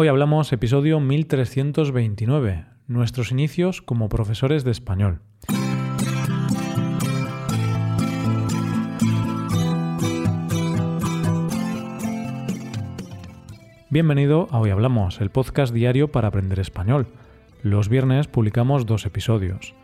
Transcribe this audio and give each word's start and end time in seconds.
Hoy 0.00 0.06
hablamos 0.06 0.52
episodio 0.52 1.00
1329, 1.00 2.66
nuestros 2.86 3.32
inicios 3.32 3.82
como 3.82 4.08
profesores 4.08 4.62
de 4.62 4.70
español. 4.70 5.22
Bienvenido 13.90 14.46
a 14.52 14.60
Hoy 14.60 14.70
Hablamos, 14.70 15.20
el 15.20 15.30
podcast 15.30 15.74
diario 15.74 16.12
para 16.12 16.28
aprender 16.28 16.60
español. 16.60 17.08
Los 17.64 17.88
viernes 17.88 18.28
publicamos 18.28 18.86
dos 18.86 19.04
episodios. 19.04 19.74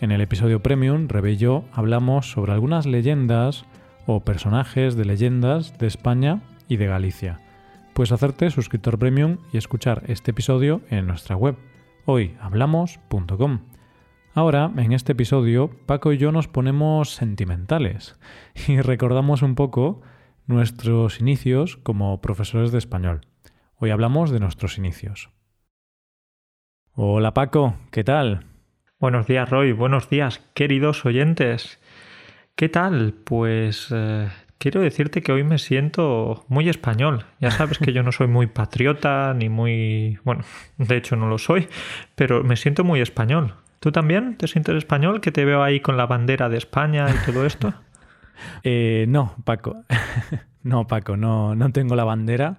En 0.00 0.12
el 0.12 0.20
episodio 0.20 0.62
Premium, 0.62 1.08
Rebe 1.08 1.36
hablamos 1.72 2.30
sobre 2.30 2.52
algunas 2.52 2.86
leyendas 2.86 3.64
o 4.06 4.20
personajes 4.20 4.94
de 4.94 5.04
leyendas 5.04 5.76
de 5.78 5.88
España 5.88 6.42
y 6.68 6.76
de 6.76 6.86
Galicia. 6.86 7.43
Puedes 7.94 8.10
hacerte 8.10 8.50
suscriptor 8.50 8.98
premium 8.98 9.38
y 9.52 9.56
escuchar 9.56 10.02
este 10.08 10.32
episodio 10.32 10.80
en 10.90 11.06
nuestra 11.06 11.36
web, 11.36 11.54
hoyhablamos.com. 12.06 13.60
Ahora, 14.34 14.72
en 14.76 14.92
este 14.92 15.12
episodio, 15.12 15.70
Paco 15.86 16.12
y 16.12 16.18
yo 16.18 16.32
nos 16.32 16.48
ponemos 16.48 17.14
sentimentales 17.14 18.18
y 18.66 18.80
recordamos 18.80 19.42
un 19.42 19.54
poco 19.54 20.02
nuestros 20.46 21.20
inicios 21.20 21.76
como 21.76 22.20
profesores 22.20 22.72
de 22.72 22.78
español. 22.78 23.20
Hoy 23.76 23.90
hablamos 23.90 24.32
de 24.32 24.40
nuestros 24.40 24.76
inicios. 24.76 25.30
Hola 26.94 27.32
Paco, 27.32 27.76
¿qué 27.92 28.02
tal? 28.02 28.44
Buenos 28.98 29.28
días 29.28 29.48
Roy, 29.48 29.70
buenos 29.70 30.10
días 30.10 30.40
queridos 30.54 31.06
oyentes. 31.06 31.80
¿Qué 32.56 32.68
tal? 32.68 33.14
Pues 33.24 33.86
eh, 33.92 34.28
quiero 34.58 34.80
decirte 34.80 35.22
que 35.22 35.32
hoy 35.32 35.44
me 35.44 35.58
siento 35.58 36.44
muy 36.48 36.68
español. 36.68 37.24
Ya 37.40 37.50
sabes 37.50 37.78
que 37.78 37.92
yo 37.92 38.02
no 38.02 38.12
soy 38.12 38.26
muy 38.26 38.46
patriota 38.46 39.34
ni 39.34 39.48
muy... 39.48 40.18
Bueno, 40.24 40.42
de 40.78 40.96
hecho 40.96 41.16
no 41.16 41.28
lo 41.28 41.38
soy, 41.38 41.68
pero 42.14 42.42
me 42.42 42.56
siento 42.56 42.84
muy 42.84 43.00
español. 43.00 43.54
¿Tú 43.80 43.92
también 43.92 44.36
te 44.36 44.48
sientes 44.48 44.76
español? 44.76 45.20
Que 45.20 45.30
te 45.30 45.44
veo 45.44 45.62
ahí 45.62 45.80
con 45.80 45.96
la 45.96 46.06
bandera 46.06 46.48
de 46.48 46.56
España 46.56 47.06
y 47.10 47.26
todo 47.26 47.44
esto. 47.44 47.74
eh, 48.62 49.04
no, 49.08 49.34
Paco. 49.44 49.84
no, 50.62 50.86
Paco, 50.86 51.16
no, 51.16 51.54
no 51.54 51.70
tengo 51.70 51.94
la 51.94 52.04
bandera. 52.04 52.58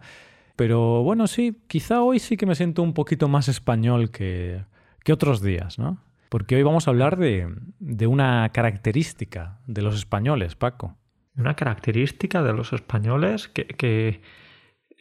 Pero 0.55 1.03
bueno, 1.03 1.27
sí, 1.27 1.61
quizá 1.67 2.01
hoy 2.01 2.19
sí 2.19 2.37
que 2.37 2.45
me 2.45 2.55
siento 2.55 2.81
un 2.81 2.93
poquito 2.93 3.27
más 3.27 3.47
español 3.47 4.11
que, 4.11 4.63
que 5.03 5.11
otros 5.11 5.41
días, 5.41 5.79
¿no? 5.79 5.97
Porque 6.29 6.55
hoy 6.55 6.63
vamos 6.63 6.87
a 6.87 6.91
hablar 6.91 7.17
de, 7.17 7.47
de 7.79 8.07
una 8.07 8.49
característica 8.49 9.57
de 9.67 9.81
los 9.81 9.95
españoles, 9.95 10.55
Paco. 10.55 10.95
Una 11.37 11.55
característica 11.55 12.43
de 12.43 12.53
los 12.53 12.73
españoles 12.73 13.47
que, 13.47 13.65
que... 13.65 14.21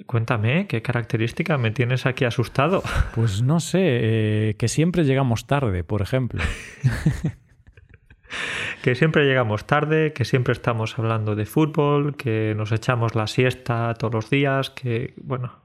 Cuéntame, 0.06 0.66
¿qué 0.66 0.82
característica 0.82 1.56
me 1.56 1.70
tienes 1.70 2.04
aquí 2.04 2.24
asustado? 2.24 2.82
Pues 3.14 3.42
no 3.42 3.60
sé, 3.60 3.78
eh, 3.80 4.56
que 4.58 4.66
siempre 4.66 5.04
llegamos 5.04 5.46
tarde, 5.46 5.84
por 5.84 6.02
ejemplo. 6.02 6.42
que 8.82 8.96
siempre 8.96 9.24
llegamos 9.24 9.66
tarde, 9.66 10.12
que 10.12 10.24
siempre 10.24 10.52
estamos 10.52 10.98
hablando 10.98 11.36
de 11.36 11.46
fútbol, 11.46 12.16
que 12.16 12.54
nos 12.56 12.72
echamos 12.72 13.14
la 13.14 13.28
siesta 13.28 13.94
todos 13.94 14.14
los 14.14 14.30
días, 14.30 14.70
que, 14.70 15.14
bueno... 15.16 15.62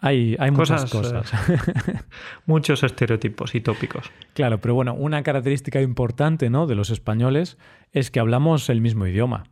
Hay, 0.00 0.36
hay 0.38 0.52
muchas 0.52 0.88
cosas. 0.90 1.32
Eh, 1.48 1.58
muchos 2.46 2.84
estereotipos 2.84 3.56
y 3.56 3.60
tópicos. 3.60 4.12
Claro, 4.34 4.60
pero 4.60 4.74
bueno, 4.74 4.94
una 4.94 5.24
característica 5.24 5.80
importante 5.80 6.50
¿no? 6.50 6.68
de 6.68 6.76
los 6.76 6.90
españoles 6.90 7.58
es 7.90 8.12
que 8.12 8.20
hablamos 8.20 8.70
el 8.70 8.80
mismo 8.80 9.06
idioma. 9.06 9.44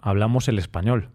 Hablamos 0.00 0.48
el 0.48 0.58
español. 0.58 1.10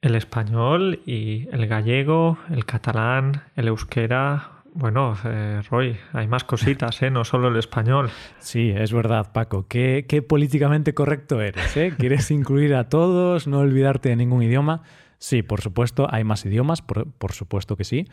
El 0.00 0.14
español 0.16 1.00
y 1.06 1.48
el 1.50 1.66
gallego, 1.66 2.38
el 2.50 2.64
catalán, 2.66 3.42
el 3.56 3.68
euskera, 3.68 4.54
bueno, 4.74 5.16
eh, 5.24 5.62
Roy, 5.70 5.96
hay 6.12 6.26
más 6.26 6.42
cositas, 6.42 7.00
¿eh? 7.02 7.10
no 7.10 7.24
solo 7.24 7.48
el 7.48 7.56
español. 7.56 8.10
Sí, 8.40 8.72
es 8.76 8.92
verdad, 8.92 9.32
Paco. 9.32 9.66
Qué, 9.68 10.04
qué 10.08 10.20
políticamente 10.20 10.94
correcto 10.94 11.40
eres. 11.40 11.76
¿eh? 11.76 11.94
Quieres 11.98 12.30
incluir 12.30 12.74
a 12.74 12.88
todos, 12.88 13.46
no 13.46 13.60
olvidarte 13.60 14.08
de 14.08 14.16
ningún 14.16 14.42
idioma. 14.42 14.82
Sí, 15.18 15.42
por 15.42 15.60
supuesto, 15.60 16.08
hay 16.10 16.24
más 16.24 16.44
idiomas, 16.44 16.82
por, 16.82 17.10
por, 17.12 17.32
supuesto 17.32 17.76
que 17.76 17.84
sí. 17.84 18.08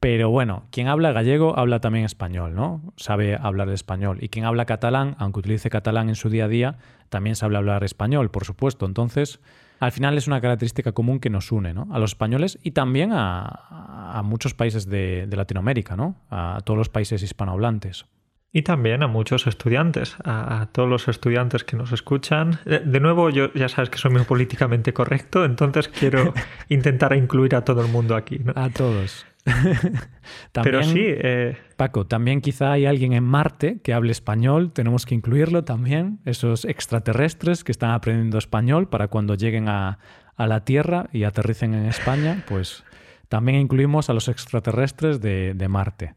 Pero 0.00 0.30
bueno, 0.30 0.66
quien 0.70 0.86
habla 0.86 1.12
gallego 1.12 1.58
habla 1.58 1.80
también 1.80 2.04
español, 2.04 2.54
¿no? 2.54 2.92
Sabe 2.96 3.36
hablar 3.36 3.68
español. 3.70 4.18
Y 4.20 4.28
quien 4.28 4.44
habla 4.44 4.64
catalán, 4.64 5.16
aunque 5.18 5.40
utilice 5.40 5.70
catalán 5.70 6.08
en 6.08 6.14
su 6.14 6.30
día 6.30 6.44
a 6.44 6.48
día, 6.48 6.78
también 7.08 7.34
sabe 7.34 7.56
hablar 7.56 7.82
español, 7.82 8.30
por 8.30 8.44
supuesto. 8.44 8.86
Entonces, 8.86 9.40
al 9.80 9.90
final 9.90 10.16
es 10.16 10.26
una 10.26 10.40
característica 10.40 10.92
común 10.92 11.18
que 11.18 11.30
nos 11.30 11.50
une 11.50 11.74
¿no? 11.74 11.88
a 11.90 11.98
los 11.98 12.10
españoles 12.10 12.58
y 12.62 12.72
también 12.72 13.12
a, 13.12 14.12
a 14.12 14.22
muchos 14.22 14.54
países 14.54 14.88
de, 14.88 15.26
de, 15.26 15.36
Latinoamérica, 15.36 15.96
¿no? 15.96 16.16
a 16.30 16.60
todos 16.64 16.78
los 16.78 16.88
países 16.88 17.22
hispanohablantes. 17.22 18.06
Y 18.50 18.62
también 18.62 19.02
a 19.02 19.08
muchos 19.08 19.46
estudiantes, 19.46 20.16
a, 20.24 20.62
a 20.62 20.66
todos 20.66 20.88
los 20.88 21.06
estudiantes 21.08 21.64
que 21.64 21.76
nos 21.76 21.92
escuchan. 21.92 22.58
De, 22.64 22.78
de, 22.78 23.00
nuevo, 23.00 23.28
yo 23.28 23.52
ya 23.52 23.68
sabes 23.68 23.90
que 23.90 23.98
soy 23.98 24.10
muy 24.10 24.22
políticamente 24.22 24.94
correcto, 24.94 25.44
entonces 25.44 25.88
quiero 25.88 26.32
intentar 26.68 27.14
incluir 27.14 27.54
a 27.54 27.64
todo 27.64 27.82
el 27.82 27.88
mundo 27.88 28.16
aquí. 28.16 28.38
¿no? 28.38 28.54
A 28.56 28.70
todos. 28.70 29.26
también, 30.52 30.62
Pero 30.62 30.82
sí. 30.82 31.02
Eh... 31.04 31.56
Paco, 31.76 32.06
también 32.06 32.40
quizá 32.40 32.72
hay 32.72 32.86
alguien 32.86 33.12
en 33.12 33.24
Marte 33.24 33.80
que 33.82 33.94
hable 33.94 34.12
español, 34.12 34.72
tenemos 34.72 35.06
que 35.06 35.14
incluirlo 35.14 35.64
también, 35.64 36.20
esos 36.24 36.64
extraterrestres 36.64 37.64
que 37.64 37.72
están 37.72 37.90
aprendiendo 37.90 38.38
español 38.38 38.88
para 38.88 39.08
cuando 39.08 39.34
lleguen 39.34 39.68
a, 39.68 39.98
a 40.36 40.46
la 40.46 40.64
Tierra 40.64 41.08
y 41.12 41.24
aterricen 41.24 41.74
en 41.74 41.86
España, 41.86 42.44
pues 42.48 42.84
también 43.28 43.58
incluimos 43.58 44.08
a 44.08 44.14
los 44.14 44.28
extraterrestres 44.28 45.20
de, 45.20 45.54
de 45.54 45.68
Marte. 45.68 46.14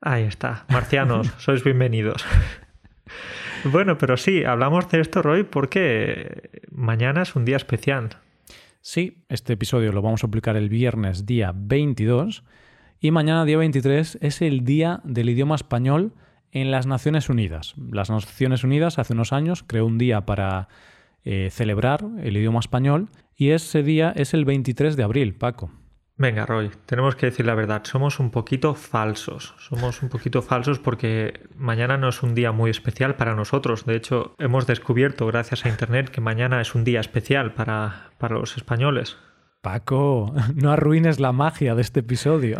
Ahí 0.00 0.22
está, 0.24 0.64
marcianos, 0.68 1.32
sois 1.38 1.62
bienvenidos. 1.62 2.24
Bueno, 3.64 3.98
pero 3.98 4.16
sí, 4.16 4.44
hablamos 4.44 4.88
de 4.90 5.00
esto, 5.00 5.20
Roy, 5.22 5.42
porque 5.42 6.62
mañana 6.70 7.22
es 7.22 7.36
un 7.36 7.44
día 7.44 7.56
especial. 7.56 8.10
Sí, 8.82 9.18
este 9.28 9.52
episodio 9.52 9.92
lo 9.92 10.00
vamos 10.00 10.24
a 10.24 10.26
publicar 10.26 10.56
el 10.56 10.70
viernes 10.70 11.26
día 11.26 11.52
22 11.54 12.44
y 12.98 13.10
mañana 13.10 13.44
día 13.44 13.58
23 13.58 14.16
es 14.22 14.40
el 14.40 14.64
Día 14.64 15.02
del 15.04 15.28
Idioma 15.28 15.54
Español 15.54 16.14
en 16.50 16.70
las 16.70 16.86
Naciones 16.86 17.28
Unidas. 17.28 17.74
Las 17.76 18.08
Naciones 18.08 18.64
Unidas 18.64 18.98
hace 18.98 19.12
unos 19.12 19.34
años 19.34 19.62
creó 19.66 19.84
un 19.84 19.98
día 19.98 20.24
para 20.24 20.68
eh, 21.24 21.50
celebrar 21.52 22.06
el 22.22 22.38
idioma 22.38 22.60
español 22.60 23.10
y 23.36 23.50
ese 23.50 23.82
día 23.82 24.14
es 24.16 24.32
el 24.32 24.46
23 24.46 24.96
de 24.96 25.02
abril, 25.02 25.34
Paco. 25.34 25.70
Venga, 26.20 26.44
Roy, 26.44 26.70
tenemos 26.84 27.16
que 27.16 27.24
decir 27.24 27.46
la 27.46 27.54
verdad, 27.54 27.80
somos 27.84 28.20
un 28.20 28.30
poquito 28.30 28.74
falsos. 28.74 29.54
Somos 29.58 30.02
un 30.02 30.10
poquito 30.10 30.42
falsos 30.42 30.78
porque 30.78 31.48
mañana 31.56 31.96
no 31.96 32.10
es 32.10 32.22
un 32.22 32.34
día 32.34 32.52
muy 32.52 32.68
especial 32.68 33.16
para 33.16 33.34
nosotros. 33.34 33.86
De 33.86 33.96
hecho, 33.96 34.34
hemos 34.38 34.66
descubierto 34.66 35.26
gracias 35.26 35.64
a 35.64 35.70
Internet 35.70 36.10
que 36.10 36.20
mañana 36.20 36.60
es 36.60 36.74
un 36.74 36.84
día 36.84 37.00
especial 37.00 37.54
para, 37.54 38.10
para 38.18 38.36
los 38.36 38.58
españoles. 38.58 39.16
Paco, 39.62 40.34
no 40.54 40.72
arruines 40.72 41.20
la 41.20 41.32
magia 41.32 41.74
de 41.74 41.80
este 41.80 42.00
episodio. 42.00 42.58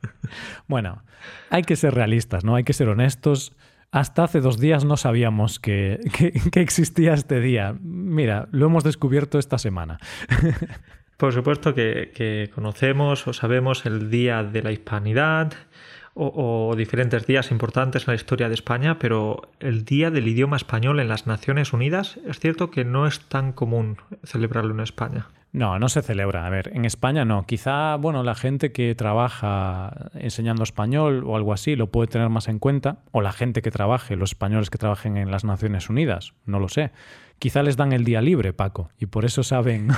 bueno, 0.66 1.02
hay 1.50 1.64
que 1.64 1.76
ser 1.76 1.92
realistas, 1.92 2.46
¿no? 2.46 2.54
Hay 2.54 2.64
que 2.64 2.72
ser 2.72 2.88
honestos. 2.88 3.52
Hasta 3.92 4.24
hace 4.24 4.40
dos 4.40 4.58
días 4.58 4.86
no 4.86 4.96
sabíamos 4.96 5.60
que, 5.60 6.00
que, 6.14 6.32
que 6.32 6.60
existía 6.62 7.12
este 7.12 7.40
día. 7.40 7.76
Mira, 7.78 8.48
lo 8.52 8.64
hemos 8.64 8.84
descubierto 8.84 9.38
esta 9.38 9.58
semana. 9.58 9.98
Por 11.16 11.32
supuesto 11.32 11.74
que, 11.74 12.50
conocemos 12.54 13.26
o 13.26 13.32
sabemos 13.32 13.86
el 13.86 14.10
Día 14.10 14.42
de 14.42 14.62
la 14.62 14.72
Hispanidad 14.72 15.54
o, 16.14 16.68
o, 16.70 16.76
diferentes 16.76 17.26
días 17.26 17.50
importantes 17.50 18.02
en 18.02 18.12
la 18.12 18.16
historia 18.16 18.48
de 18.48 18.54
España, 18.54 18.98
pero 18.98 19.50
el 19.60 19.84
Día 19.84 20.10
del 20.10 20.28
Idioma 20.28 20.56
Español 20.56 21.00
en 21.00 21.08
las 21.08 21.26
Naciones 21.26 21.72
Unidas 21.72 22.18
es 22.26 22.38
cierto 22.38 22.70
que 22.70 22.84
no 22.84 23.06
es 23.06 23.20
tan 23.20 23.52
común 23.52 23.98
celebrarlo 24.24 24.74
en 24.74 24.80
España. 24.80 25.28
No, 25.56 25.78
no 25.78 25.88
se 25.88 26.02
celebra. 26.02 26.46
A 26.46 26.50
ver, 26.50 26.70
en 26.74 26.84
España 26.84 27.24
no. 27.24 27.46
Quizá, 27.46 27.96
bueno, 27.96 28.22
la 28.22 28.34
gente 28.34 28.72
que 28.72 28.94
trabaja 28.94 30.10
enseñando 30.12 30.62
español 30.62 31.24
o 31.24 31.34
algo 31.34 31.54
así 31.54 31.76
lo 31.76 31.90
puede 31.90 32.08
tener 32.08 32.28
más 32.28 32.48
en 32.48 32.58
cuenta, 32.58 32.98
o 33.10 33.22
la 33.22 33.32
gente 33.32 33.62
que 33.62 33.70
trabaje, 33.70 34.16
los 34.16 34.32
españoles 34.32 34.68
que 34.68 34.76
trabajen 34.76 35.16
en 35.16 35.30
las 35.30 35.44
Naciones 35.44 35.88
Unidas, 35.88 36.34
no 36.44 36.60
lo 36.60 36.68
sé. 36.68 36.90
Quizá 37.38 37.62
les 37.62 37.78
dan 37.78 37.94
el 37.94 38.04
día 38.04 38.20
libre, 38.20 38.52
Paco, 38.52 38.90
y 38.98 39.06
por 39.06 39.24
eso 39.24 39.42
saben 39.42 39.88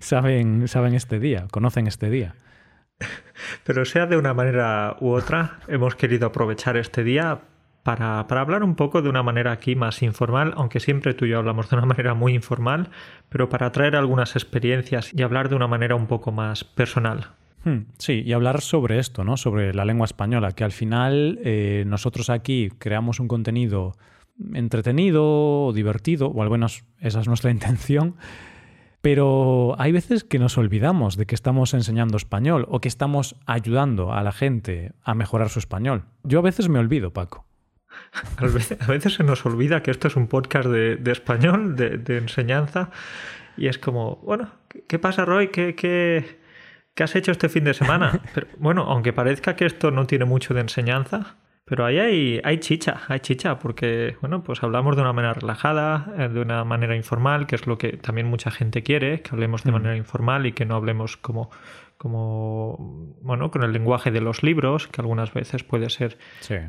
saben, 0.00 0.68
saben 0.68 0.94
este 0.94 1.18
día, 1.18 1.46
conocen 1.50 1.86
este 1.86 2.10
día. 2.10 2.34
Pero 3.64 3.84
sea 3.84 4.06
de 4.06 4.16
una 4.16 4.34
manera 4.34 4.96
u 5.00 5.10
otra, 5.10 5.58
hemos 5.68 5.94
querido 5.94 6.26
aprovechar 6.26 6.76
este 6.76 7.04
día 7.04 7.42
para, 7.82 8.26
para, 8.26 8.40
hablar 8.40 8.64
un 8.64 8.74
poco 8.74 9.02
de 9.02 9.08
una 9.08 9.22
manera 9.22 9.52
aquí 9.52 9.76
más 9.76 10.02
informal, 10.02 10.54
aunque 10.56 10.80
siempre 10.80 11.14
tú 11.14 11.24
y 11.24 11.30
yo 11.30 11.38
hablamos 11.38 11.70
de 11.70 11.76
una 11.76 11.86
manera 11.86 12.14
muy 12.14 12.34
informal, 12.34 12.90
pero 13.28 13.48
para 13.48 13.70
traer 13.70 13.94
algunas 13.94 14.34
experiencias 14.34 15.12
y 15.14 15.22
hablar 15.22 15.48
de 15.48 15.56
una 15.56 15.68
manera 15.68 15.94
un 15.94 16.06
poco 16.06 16.32
más 16.32 16.64
personal. 16.64 17.28
Hmm, 17.64 17.86
sí, 17.98 18.22
y 18.24 18.32
hablar 18.32 18.60
sobre 18.60 18.98
esto, 18.98 19.24
¿no? 19.24 19.36
Sobre 19.36 19.74
la 19.74 19.84
lengua 19.84 20.04
española, 20.04 20.52
que 20.52 20.64
al 20.64 20.72
final 20.72 21.40
eh, 21.42 21.84
nosotros 21.86 22.30
aquí 22.30 22.70
creamos 22.78 23.18
un 23.18 23.28
contenido 23.28 23.96
entretenido 24.54 25.66
o 25.66 25.72
divertido, 25.72 26.28
o 26.28 26.42
al 26.42 26.50
menos 26.50 26.84
esa 27.00 27.20
es 27.20 27.26
nuestra 27.26 27.50
intención, 27.52 28.16
Pero 29.06 29.76
hay 29.78 29.92
veces 29.92 30.24
que 30.24 30.40
nos 30.40 30.58
olvidamos 30.58 31.16
de 31.16 31.26
que 31.26 31.36
estamos 31.36 31.74
enseñando 31.74 32.16
español 32.16 32.66
o 32.68 32.80
que 32.80 32.88
estamos 32.88 33.36
ayudando 33.46 34.12
a 34.12 34.20
la 34.24 34.32
gente 34.32 34.94
a 35.04 35.14
mejorar 35.14 35.48
su 35.48 35.60
español. 35.60 36.06
Yo 36.24 36.40
a 36.40 36.42
veces 36.42 36.68
me 36.68 36.80
olvido, 36.80 37.12
Paco. 37.12 37.46
A 38.40 38.86
veces 38.88 39.14
se 39.14 39.22
nos 39.22 39.46
olvida 39.46 39.84
que 39.84 39.92
esto 39.92 40.08
es 40.08 40.16
un 40.16 40.26
podcast 40.26 40.68
de, 40.68 40.98
español, 41.12 41.76
de, 41.76 42.18
enseñanza, 42.18 42.90
y 43.56 43.68
es 43.68 43.78
como, 43.78 44.16
bueno, 44.24 44.50
¿qué 44.88 44.98
pasa, 44.98 45.24
Roy? 45.24 45.52
¿Qué, 45.52 45.76
qué, 45.76 46.40
qué 46.96 47.04
has 47.04 47.14
hecho 47.14 47.30
este 47.30 47.48
fin 47.48 47.62
de 47.62 47.74
semana? 47.74 48.20
Pero, 48.34 48.48
bueno, 48.58 48.82
aunque 48.88 49.12
parezca 49.12 49.54
que 49.54 49.66
esto 49.66 49.92
no 49.92 50.08
tiene 50.08 50.24
mucho 50.24 50.52
de 50.52 50.62
enseñanza, 50.62 51.36
pero 51.66 51.84
ahí 51.84 51.98
hay, 51.98 52.40
hay 52.44 52.58
chicha, 52.58 53.02
hay 53.08 53.18
chicha, 53.18 53.58
porque 53.58 54.16
bueno, 54.20 54.44
pues 54.44 54.62
hablamos 54.62 54.94
de 54.94 55.02
una 55.02 55.12
manera 55.12 55.34
relajada, 55.34 56.14
eh, 56.16 56.28
de 56.28 56.40
una 56.40 56.62
manera 56.64 56.94
informal, 56.94 57.48
que 57.48 57.56
es 57.56 57.66
lo 57.66 57.76
que 57.76 57.96
también 57.96 58.28
mucha 58.28 58.52
gente 58.52 58.84
quiere, 58.84 59.20
que 59.20 59.30
hablemos 59.32 59.64
de 59.64 59.72
mm. 59.72 59.74
manera 59.74 59.96
informal 59.96 60.46
y 60.46 60.52
que 60.52 60.64
no 60.64 60.76
hablemos 60.76 61.16
como, 61.16 61.50
como 61.98 63.16
bueno, 63.20 63.50
con 63.50 63.64
el 63.64 63.72
lenguaje 63.72 64.12
de 64.12 64.20
los 64.20 64.44
libros, 64.44 64.86
que 64.86 65.00
algunas 65.00 65.34
veces 65.34 65.64
puede 65.64 65.90
ser 65.90 66.18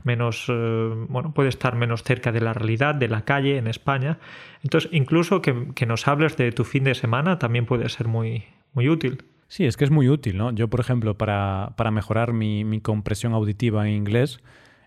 menos, 0.03 0.47
eh, 0.49 0.93
bueno, 1.09 1.31
puede 1.31 1.49
estar 1.49 1.75
menos 1.75 2.01
cerca 2.01 2.31
de 2.31 2.41
la 2.41 2.53
realidad, 2.53 2.95
de 2.95 3.07
la 3.07 3.21
calle 3.21 3.57
en 3.57 3.67
España. 3.67 4.17
Entonces, 4.63 4.89
incluso 4.91 5.43
que, 5.43 5.73
que 5.75 5.85
nos 5.85 6.07
hables 6.07 6.37
de 6.37 6.51
tu 6.51 6.63
fin 6.63 6.85
de 6.85 6.95
semana 6.95 7.37
también 7.37 7.67
puede 7.67 7.87
ser 7.89 8.07
muy, 8.07 8.45
muy 8.73 8.89
útil. 8.89 9.25
Sí, 9.47 9.67
es 9.67 9.77
que 9.77 9.85
es 9.85 9.91
muy 9.91 10.09
útil, 10.09 10.37
¿no? 10.37 10.51
Yo, 10.51 10.69
por 10.69 10.79
ejemplo, 10.79 11.19
para, 11.19 11.73
para 11.77 11.91
mejorar 11.91 12.33
mi, 12.33 12.65
mi 12.65 12.81
compresión 12.81 13.33
auditiva 13.33 13.87
en 13.87 13.93
inglés, 13.93 14.41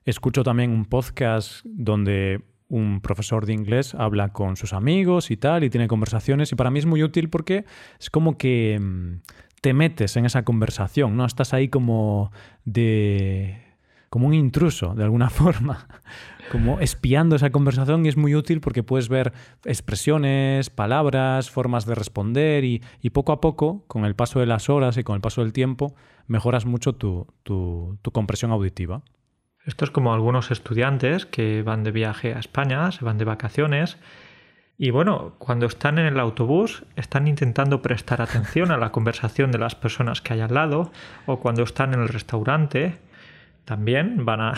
Escucho 0.04 0.42
también 0.42 0.70
un 0.70 0.86
podcast 0.86 1.60
donde 1.64 2.42
un 2.70 3.00
profesor 3.00 3.44
de 3.46 3.52
inglés 3.52 3.94
habla 3.94 4.32
con 4.32 4.56
sus 4.56 4.72
amigos 4.72 5.30
y 5.30 5.36
tal, 5.36 5.64
y 5.64 5.70
tiene 5.70 5.88
conversaciones, 5.88 6.52
y 6.52 6.54
para 6.54 6.70
mí 6.70 6.78
es 6.78 6.86
muy 6.86 7.02
útil 7.02 7.28
porque 7.28 7.64
es 7.98 8.08
como 8.08 8.38
que 8.38 8.78
mm, 8.80 9.20
te 9.60 9.74
metes 9.74 10.16
en 10.16 10.24
esa 10.24 10.44
conversación, 10.44 11.16
¿no? 11.16 11.26
Estás 11.26 11.52
ahí 11.52 11.68
como 11.68 12.32
de... 12.64 13.60
como 14.08 14.28
un 14.28 14.34
intruso, 14.34 14.94
de 14.94 15.02
alguna 15.02 15.28
forma, 15.30 15.88
como 16.50 16.80
espiando 16.80 17.36
esa 17.36 17.50
conversación 17.50 18.06
y 18.06 18.08
es 18.08 18.16
muy 18.16 18.34
útil 18.34 18.60
porque 18.60 18.82
puedes 18.82 19.08
ver 19.08 19.32
expresiones, 19.64 20.70
palabras, 20.70 21.50
formas 21.50 21.86
de 21.86 21.96
responder 21.96 22.64
y, 22.64 22.80
poco 23.12 23.32
a 23.32 23.40
poco, 23.40 23.84
con 23.88 24.04
el 24.04 24.14
paso 24.14 24.40
de 24.40 24.46
las 24.46 24.70
horas 24.70 24.96
y 24.96 25.02
con 25.02 25.16
el 25.16 25.20
paso 25.20 25.42
del 25.42 25.52
tiempo, 25.52 25.94
mejoras 26.28 26.64
mucho 26.64 26.94
tu, 26.94 27.26
tu, 27.42 27.98
tu 28.00 28.12
compresión 28.12 28.52
auditiva. 28.52 29.02
Esto 29.66 29.84
es 29.84 29.90
como 29.90 30.14
algunos 30.14 30.50
estudiantes 30.50 31.26
que 31.26 31.62
van 31.62 31.84
de 31.84 31.90
viaje 31.90 32.34
a 32.34 32.38
España, 32.38 32.90
se 32.92 33.04
van 33.04 33.18
de 33.18 33.24
vacaciones 33.24 33.98
y 34.82 34.90
bueno, 34.90 35.34
cuando 35.36 35.66
están 35.66 35.98
en 35.98 36.06
el 36.06 36.18
autobús 36.18 36.84
están 36.96 37.28
intentando 37.28 37.82
prestar 37.82 38.22
atención 38.22 38.70
a 38.70 38.78
la 38.78 38.92
conversación 38.92 39.52
de 39.52 39.58
las 39.58 39.74
personas 39.74 40.22
que 40.22 40.32
hay 40.32 40.40
al 40.40 40.54
lado 40.54 40.90
o 41.26 41.38
cuando 41.38 41.62
están 41.62 41.92
en 41.92 42.00
el 42.00 42.08
restaurante 42.08 42.98
también 43.66 44.24
van 44.24 44.40
a 44.40 44.54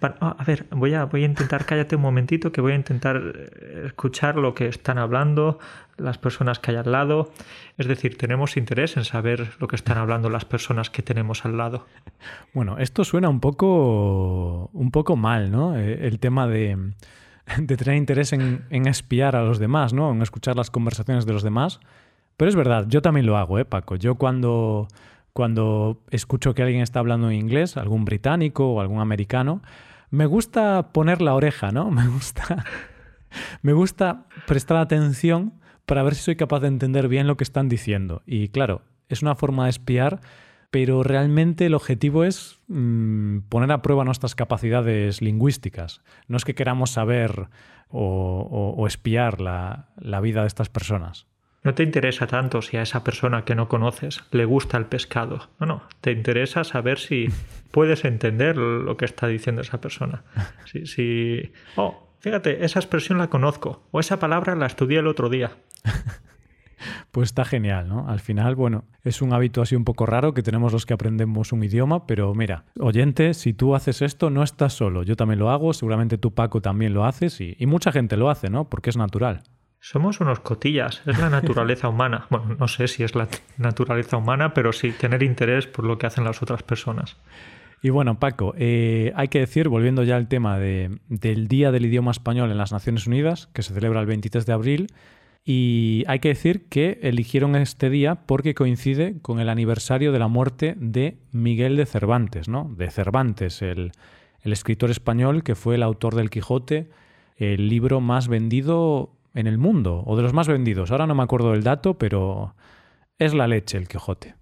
Ah, 0.00 0.36
a 0.38 0.44
ver, 0.44 0.66
voy 0.70 0.94
a, 0.94 1.04
voy 1.04 1.22
a 1.22 1.26
intentar, 1.26 1.64
cállate 1.64 1.96
un 1.96 2.02
momentito, 2.02 2.52
que 2.52 2.60
voy 2.60 2.72
a 2.72 2.76
intentar 2.76 3.16
eh, 3.16 3.82
escuchar 3.86 4.36
lo 4.36 4.54
que 4.54 4.66
están 4.66 4.98
hablando 4.98 5.58
las 5.96 6.18
personas 6.18 6.58
que 6.58 6.72
hay 6.72 6.78
al 6.78 6.90
lado. 6.90 7.30
Es 7.78 7.86
decir, 7.86 8.16
tenemos 8.16 8.56
interés 8.56 8.96
en 8.96 9.04
saber 9.04 9.52
lo 9.58 9.68
que 9.68 9.76
están 9.76 9.98
hablando 9.98 10.30
las 10.30 10.44
personas 10.44 10.90
que 10.90 11.02
tenemos 11.02 11.44
al 11.44 11.56
lado. 11.56 11.86
Bueno, 12.54 12.78
esto 12.78 13.04
suena 13.04 13.28
un 13.28 13.40
poco, 13.40 14.70
un 14.72 14.90
poco 14.90 15.16
mal, 15.16 15.50
¿no? 15.50 15.76
Eh, 15.76 16.06
el 16.06 16.18
tema 16.18 16.46
de, 16.46 16.92
de 17.58 17.76
tener 17.76 17.96
interés 17.96 18.32
en, 18.32 18.64
en, 18.70 18.86
espiar 18.86 19.36
a 19.36 19.42
los 19.42 19.58
demás, 19.58 19.92
¿no? 19.92 20.10
En 20.10 20.22
escuchar 20.22 20.56
las 20.56 20.70
conversaciones 20.70 21.26
de 21.26 21.32
los 21.32 21.42
demás. 21.42 21.80
Pero 22.36 22.48
es 22.48 22.56
verdad, 22.56 22.86
yo 22.88 23.02
también 23.02 23.26
lo 23.26 23.36
hago, 23.36 23.58
¿eh, 23.58 23.64
Paco? 23.64 23.96
Yo 23.96 24.14
cuando 24.14 24.88
cuando 25.32 26.02
escucho 26.10 26.54
que 26.54 26.62
alguien 26.62 26.82
está 26.82 27.00
hablando 27.00 27.30
en 27.30 27.36
inglés, 27.36 27.76
algún 27.76 28.04
británico 28.04 28.72
o 28.72 28.80
algún 28.80 29.00
americano, 29.00 29.62
me 30.10 30.26
gusta 30.26 30.92
poner 30.92 31.22
la 31.22 31.34
oreja, 31.34 31.70
¿no? 31.70 31.90
Me 31.90 32.06
gusta, 32.08 32.64
me 33.62 33.72
gusta 33.72 34.26
prestar 34.46 34.78
atención 34.78 35.54
para 35.86 36.02
ver 36.02 36.14
si 36.14 36.22
soy 36.22 36.36
capaz 36.36 36.60
de 36.60 36.68
entender 36.68 37.08
bien 37.08 37.26
lo 37.26 37.36
que 37.36 37.44
están 37.44 37.68
diciendo. 37.68 38.22
Y 38.26 38.48
claro, 38.48 38.82
es 39.08 39.22
una 39.22 39.36
forma 39.36 39.64
de 39.64 39.70
espiar, 39.70 40.20
pero 40.70 41.02
realmente 41.02 41.66
el 41.66 41.74
objetivo 41.74 42.24
es 42.24 42.58
mm, 42.68 43.40
poner 43.48 43.70
a 43.72 43.82
prueba 43.82 44.04
nuestras 44.04 44.34
capacidades 44.34 45.22
lingüísticas. 45.22 46.02
No 46.26 46.36
es 46.36 46.44
que 46.44 46.54
queramos 46.54 46.90
saber 46.90 47.48
o, 47.88 48.84
espiar 48.86 49.40
la 49.40 50.20
vida 50.20 50.42
de 50.42 50.46
estas 50.48 50.68
personas. 50.68 51.26
No 51.62 51.74
te 51.74 51.82
interesa 51.82 52.26
tanto 52.26 52.62
si 52.62 52.78
a 52.78 52.82
esa 52.82 53.04
persona 53.04 53.44
que 53.44 53.54
no 53.54 53.68
conoces 53.68 54.22
le 54.30 54.46
gusta 54.46 54.78
el 54.78 54.86
pescado. 54.86 55.50
No, 55.58 55.66
no. 55.66 55.82
Te 56.00 56.10
interesa 56.12 56.64
saber 56.64 56.98
si 56.98 57.28
puedes 57.70 58.04
entender 58.04 58.56
lo 58.56 58.96
que 58.96 59.04
está 59.04 59.26
diciendo 59.26 59.60
esa 59.60 59.80
persona. 59.80 60.22
Si, 60.64 60.86
si... 60.86 61.52
Oh, 61.76 62.08
fíjate, 62.20 62.64
esa 62.64 62.78
expresión 62.78 63.18
la 63.18 63.28
conozco. 63.28 63.82
O 63.90 64.00
esa 64.00 64.18
palabra 64.18 64.54
la 64.54 64.66
estudié 64.66 65.00
el 65.00 65.06
otro 65.06 65.28
día. 65.28 65.52
Pues 67.10 67.28
está 67.28 67.44
genial, 67.44 67.88
¿no? 67.88 68.08
Al 68.08 68.20
final, 68.20 68.54
bueno, 68.54 68.84
es 69.04 69.20
un 69.20 69.34
hábito 69.34 69.60
así 69.60 69.76
un 69.76 69.84
poco 69.84 70.06
raro 70.06 70.32
que 70.32 70.42
tenemos 70.42 70.72
los 70.72 70.86
que 70.86 70.94
aprendemos 70.94 71.52
un 71.52 71.62
idioma, 71.62 72.06
pero 72.06 72.34
mira, 72.34 72.64
oyente, 72.78 73.34
si 73.34 73.52
tú 73.52 73.74
haces 73.74 74.00
esto, 74.00 74.30
no 74.30 74.42
estás 74.42 74.72
solo. 74.72 75.02
Yo 75.02 75.16
también 75.16 75.40
lo 75.40 75.50
hago, 75.50 75.72
seguramente 75.72 76.18
tú, 76.18 76.32
Paco, 76.32 76.62
también 76.62 76.94
lo 76.94 77.04
haces 77.04 77.40
y, 77.40 77.54
y 77.58 77.66
mucha 77.66 77.92
gente 77.92 78.16
lo 78.16 78.30
hace, 78.30 78.48
¿no? 78.48 78.70
Porque 78.70 78.88
es 78.88 78.96
natural. 78.96 79.42
Somos 79.82 80.20
unos 80.20 80.40
cotillas, 80.40 81.02
es 81.06 81.18
la 81.18 81.30
naturaleza 81.30 81.88
humana. 81.88 82.26
Bueno, 82.30 82.56
no 82.58 82.68
sé 82.68 82.86
si 82.86 83.02
es 83.02 83.14
la 83.14 83.28
naturaleza 83.56 84.18
humana, 84.18 84.52
pero 84.52 84.72
sí 84.72 84.92
tener 84.92 85.22
interés 85.22 85.66
por 85.66 85.86
lo 85.86 85.98
que 85.98 86.06
hacen 86.06 86.24
las 86.24 86.42
otras 86.42 86.62
personas. 86.62 87.16
Y 87.82 87.88
bueno, 87.88 88.18
Paco, 88.18 88.54
eh, 88.58 89.12
hay 89.16 89.28
que 89.28 89.40
decir, 89.40 89.68
volviendo 89.68 90.02
ya 90.04 90.16
al 90.16 90.28
tema 90.28 90.58
del 90.58 91.48
Día 91.48 91.72
del 91.72 91.86
Idioma 91.86 92.10
Español 92.10 92.50
en 92.50 92.58
las 92.58 92.72
Naciones 92.72 93.06
Unidas, 93.06 93.48
que 93.54 93.62
se 93.62 93.72
celebra 93.72 94.00
el 94.00 94.06
23 94.06 94.44
de 94.44 94.52
abril, 94.52 94.86
y 95.46 96.04
hay 96.06 96.18
que 96.18 96.28
decir 96.28 96.68
que 96.68 96.98
eligieron 97.02 97.56
este 97.56 97.88
día 97.88 98.16
porque 98.26 98.54
coincide 98.54 99.18
con 99.22 99.40
el 99.40 99.48
aniversario 99.48 100.12
de 100.12 100.18
la 100.18 100.28
muerte 100.28 100.74
de 100.76 101.16
Miguel 101.32 101.76
de 101.76 101.86
Cervantes, 101.86 102.48
¿no? 102.48 102.70
De 102.76 102.90
Cervantes, 102.90 103.62
el, 103.62 103.92
el 104.42 104.52
escritor 104.52 104.90
español 104.90 105.42
que 105.42 105.54
fue 105.54 105.76
el 105.76 105.82
autor 105.82 106.14
del 106.14 106.28
Quijote, 106.28 106.90
el 107.36 107.70
libro 107.70 108.02
más 108.02 108.28
vendido 108.28 109.16
en 109.34 109.46
el 109.46 109.58
mundo, 109.58 110.02
o 110.06 110.16
de 110.16 110.22
los 110.22 110.32
más 110.32 110.48
vendidos. 110.48 110.90
Ahora 110.90 111.06
no 111.06 111.14
me 111.14 111.22
acuerdo 111.22 111.52
del 111.52 111.62
dato, 111.62 111.98
pero 111.98 112.54
es 113.18 113.34
la 113.34 113.46
leche 113.46 113.78
el 113.78 113.88
Quijote. 113.88 114.34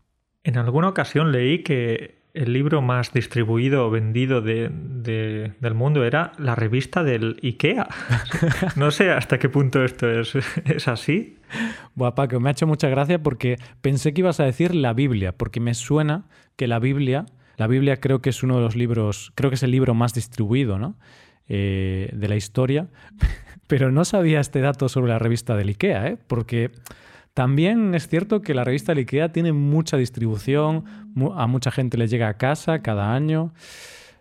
En 0.45 0.57
alguna 0.57 0.89
ocasión 0.89 1.33
leí 1.33 1.63
que 1.63 2.19
el 2.35 2.53
libro 2.53 2.83
más 2.83 3.13
distribuido 3.13 3.87
o 3.87 3.91
vendido 3.91 4.41
de, 4.41 4.71
del 5.61 5.75
mundo 5.75 6.05
era 6.05 6.33
la 6.39 6.55
revista 6.55 7.03
del 7.03 7.39
IKEA. 7.43 7.89
No 8.77 8.91
sé 8.91 9.11
hasta 9.11 9.39
qué 9.39 9.49
punto 9.49 9.83
esto 9.83 10.09
es, 10.09 10.35
es 10.65 10.89
así. 10.89 11.37
Buah, 11.95 12.15
Paco, 12.15 12.39
me 12.39 12.51
ha 12.51 12.53
hecho 12.53 12.67
mucha 12.67 12.89
gracia 12.89 13.23
porque 13.23 13.57
pensé 13.81 14.13
que 14.13 14.21
ibas 14.21 14.41
a 14.41 14.45
decir 14.45 14.75
la 14.75 14.93
Biblia, 14.93 15.33
porque 15.33 15.61
me 15.61 15.75
suena 15.75 16.27
que 16.57 16.69
la 16.69 16.79
Biblia, 16.79 17.27
la 17.57 17.67
Biblia 17.67 17.99
creo 17.99 18.21
que 18.21 18.31
es 18.31 18.43
uno 18.43 18.57
de 18.57 18.63
los 18.63 18.77
libros, 18.77 19.33
creo 19.35 19.51
que 19.51 19.57
es 19.57 19.63
el 19.63 19.73
libro 19.73 19.95
más 19.95 20.15
distribuido, 20.15 20.79
¿no? 20.79 20.97
Eh, 21.51 22.11
de 22.13 22.29
la 22.29 22.37
historia, 22.37 22.89
pero 23.69 23.91
no 23.91 24.05
sabía 24.05 24.39
este 24.39 24.61
dato 24.61 24.91
sobre 24.91 25.13
la 25.13 25.19
revista 25.19 25.57
del 25.57 25.71
IKEA, 25.71 26.07
¿eh? 26.09 26.19
porque 26.27 26.71
también 27.33 27.95
es 27.95 28.07
cierto 28.07 28.43
que 28.43 28.53
la 28.53 28.65
revista 28.65 28.93
del 28.93 28.99
IKEA 29.05 29.33
tiene 29.33 29.55
mucha 29.55 29.97
distribución, 29.97 30.85
a 31.37 31.47
mucha 31.47 31.71
gente 31.71 31.97
le 31.97 32.07
llega 32.07 32.29
a 32.29 32.37
casa 32.37 32.83
cada 32.83 33.15
año. 33.15 33.55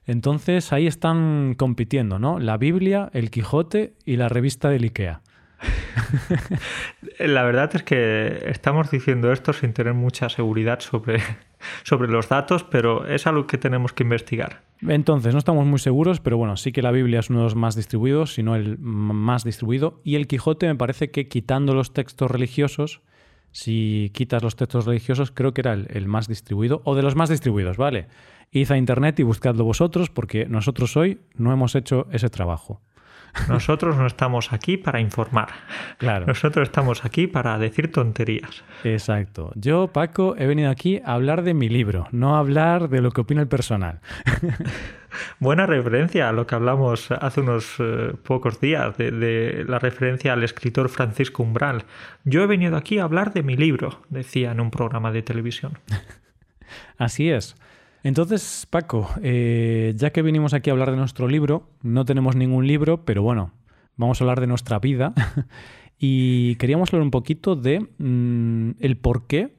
Entonces 0.06 0.72
ahí 0.72 0.88
están 0.88 1.56
compitiendo, 1.56 2.18
¿no? 2.18 2.40
La 2.40 2.56
Biblia, 2.56 3.10
el 3.12 3.30
Quijote 3.30 3.96
y 4.06 4.16
la 4.16 4.30
revista 4.30 4.70
del 4.70 4.86
IKEA. 4.86 5.22
La 7.20 7.44
verdad 7.44 7.72
es 7.74 7.84
que 7.84 8.44
estamos 8.46 8.90
diciendo 8.90 9.34
esto 9.34 9.52
sin 9.52 9.74
tener 9.74 9.96
mucha 9.96 10.30
seguridad 10.30 10.80
sobre, 10.80 11.20
sobre 11.84 12.10
los 12.10 12.30
datos, 12.30 12.64
pero 12.64 13.06
es 13.06 13.28
algo 13.28 13.48
que 13.48 13.58
tenemos 13.58 13.92
que 13.92 14.04
investigar. 14.04 14.62
Entonces, 14.82 15.34
no 15.34 15.40
estamos 15.40 15.66
muy 15.66 15.80
seguros, 15.80 16.20
pero 16.20 16.38
bueno, 16.38 16.56
sí 16.56 16.72
que 16.72 16.82
la 16.82 16.92
Biblia 16.92 17.20
es 17.20 17.30
uno 17.30 17.40
de 17.40 17.46
los 17.46 17.56
más 17.56 17.76
distribuidos, 17.76 18.36
si 18.36 18.44
no 18.44 18.56
el 18.56 18.78
más 18.78 19.44
distribuido. 19.44 20.02
Y 20.04 20.16
el 20.16 20.28
Quijote 20.28 20.68
me 20.68 20.76
parece 20.76 21.10
que 21.10 21.28
quitando 21.28 21.74
los 21.74 21.94
textos 21.94 22.30
religiosos, 22.30 23.02
si 23.52 24.12
quitas 24.14 24.44
los 24.44 24.56
textos 24.56 24.86
religiosos, 24.86 25.32
creo 25.32 25.54
que 25.54 25.62
era 25.62 25.74
el, 25.74 26.08
más 26.08 26.28
distribuido, 26.28 26.82
o 26.86 26.96
de 26.96 27.02
los 27.02 27.16
más 27.16 27.30
distribuidos, 27.30 27.78
¿vale? 27.78 28.08
Id 28.52 28.72
a 28.72 28.78
internet 28.78 29.20
y 29.20 29.24
buscadlo 29.24 29.64
vosotros, 29.64 30.10
porque 30.10 30.46
nosotros 30.46 30.96
hoy 30.96 31.22
no 31.36 31.52
hemos 31.52 31.74
hecho 31.76 32.08
ese 32.12 32.30
trabajo. 32.30 32.82
Nosotros 33.48 33.98
no 33.98 34.08
estamos 34.08 34.54
aquí 34.54 34.78
para 34.78 35.00
informar. 35.00 35.50
Claro. 35.98 36.26
Nosotros 36.26 36.68
estamos 36.68 37.06
aquí 37.06 37.28
para 37.28 37.58
decir 37.58 37.92
tonterías. 37.92 38.64
Exacto. 38.84 39.52
Yo, 39.56 39.88
Paco, 39.88 40.36
he 40.38 40.48
venido 40.48 40.70
aquí 40.70 41.02
a 41.06 41.14
hablar 41.14 41.44
de 41.44 41.54
mi 41.54 41.70
libro, 41.70 42.08
no 42.12 42.36
a 42.36 42.40
hablar 42.40 42.90
de 42.90 43.02
lo 43.02 43.12
que 43.12 43.22
opina 43.22 43.42
el 43.42 43.48
personal. 43.48 44.00
Buena 45.40 45.66
referencia 45.66 46.30
a 46.30 46.34
lo 46.34 46.46
que 46.46 46.56
hablamos 46.56 47.12
hace 47.12 47.42
unos 47.42 47.76
eh, 47.80 48.14
pocos 48.24 48.60
días, 48.60 48.98
de, 48.98 49.12
de, 49.12 49.66
la 49.68 49.80
referencia 49.80 50.34
al 50.34 50.44
escritor 50.44 50.90
Francisco 50.90 51.44
Umbral. 51.44 51.86
Yo 52.24 52.44
he 52.44 52.48
venido 52.48 52.76
aquí 52.78 53.00
a 53.00 53.04
hablar 53.04 53.34
de 53.34 53.44
mi 53.44 53.56
libro, 53.56 54.02
decía 54.10 54.52
en 54.52 54.60
un 54.60 54.72
programa 54.72 55.12
de 55.12 55.24
televisión. 55.24 55.80
Así 56.98 57.30
es. 57.30 57.56
Entonces, 58.08 58.66
Paco, 58.70 59.10
eh, 59.22 59.92
ya 59.98 60.12
que 60.12 60.22
vinimos 60.22 60.54
aquí 60.54 60.70
a 60.70 60.74
hablar 60.74 60.92
de 60.92 60.96
nuestro 60.96 61.28
libro, 61.28 61.68
no 61.82 62.06
tenemos 62.06 62.38
ningún 62.38 62.66
libro, 62.66 63.04
pero 63.04 63.22
bueno, 63.22 63.52
vamos 63.98 64.22
a 64.22 64.24
hablar 64.24 64.40
de 64.40 64.48
nuestra 64.48 64.80
vida. 64.80 65.14
y 66.00 66.56
queríamos 66.56 66.94
hablar 66.94 67.04
un 67.04 67.12
poquito 67.12 67.58
de 67.58 67.86
mmm, 67.98 68.72
el 68.80 68.96
por 68.96 69.28
qué 69.28 69.58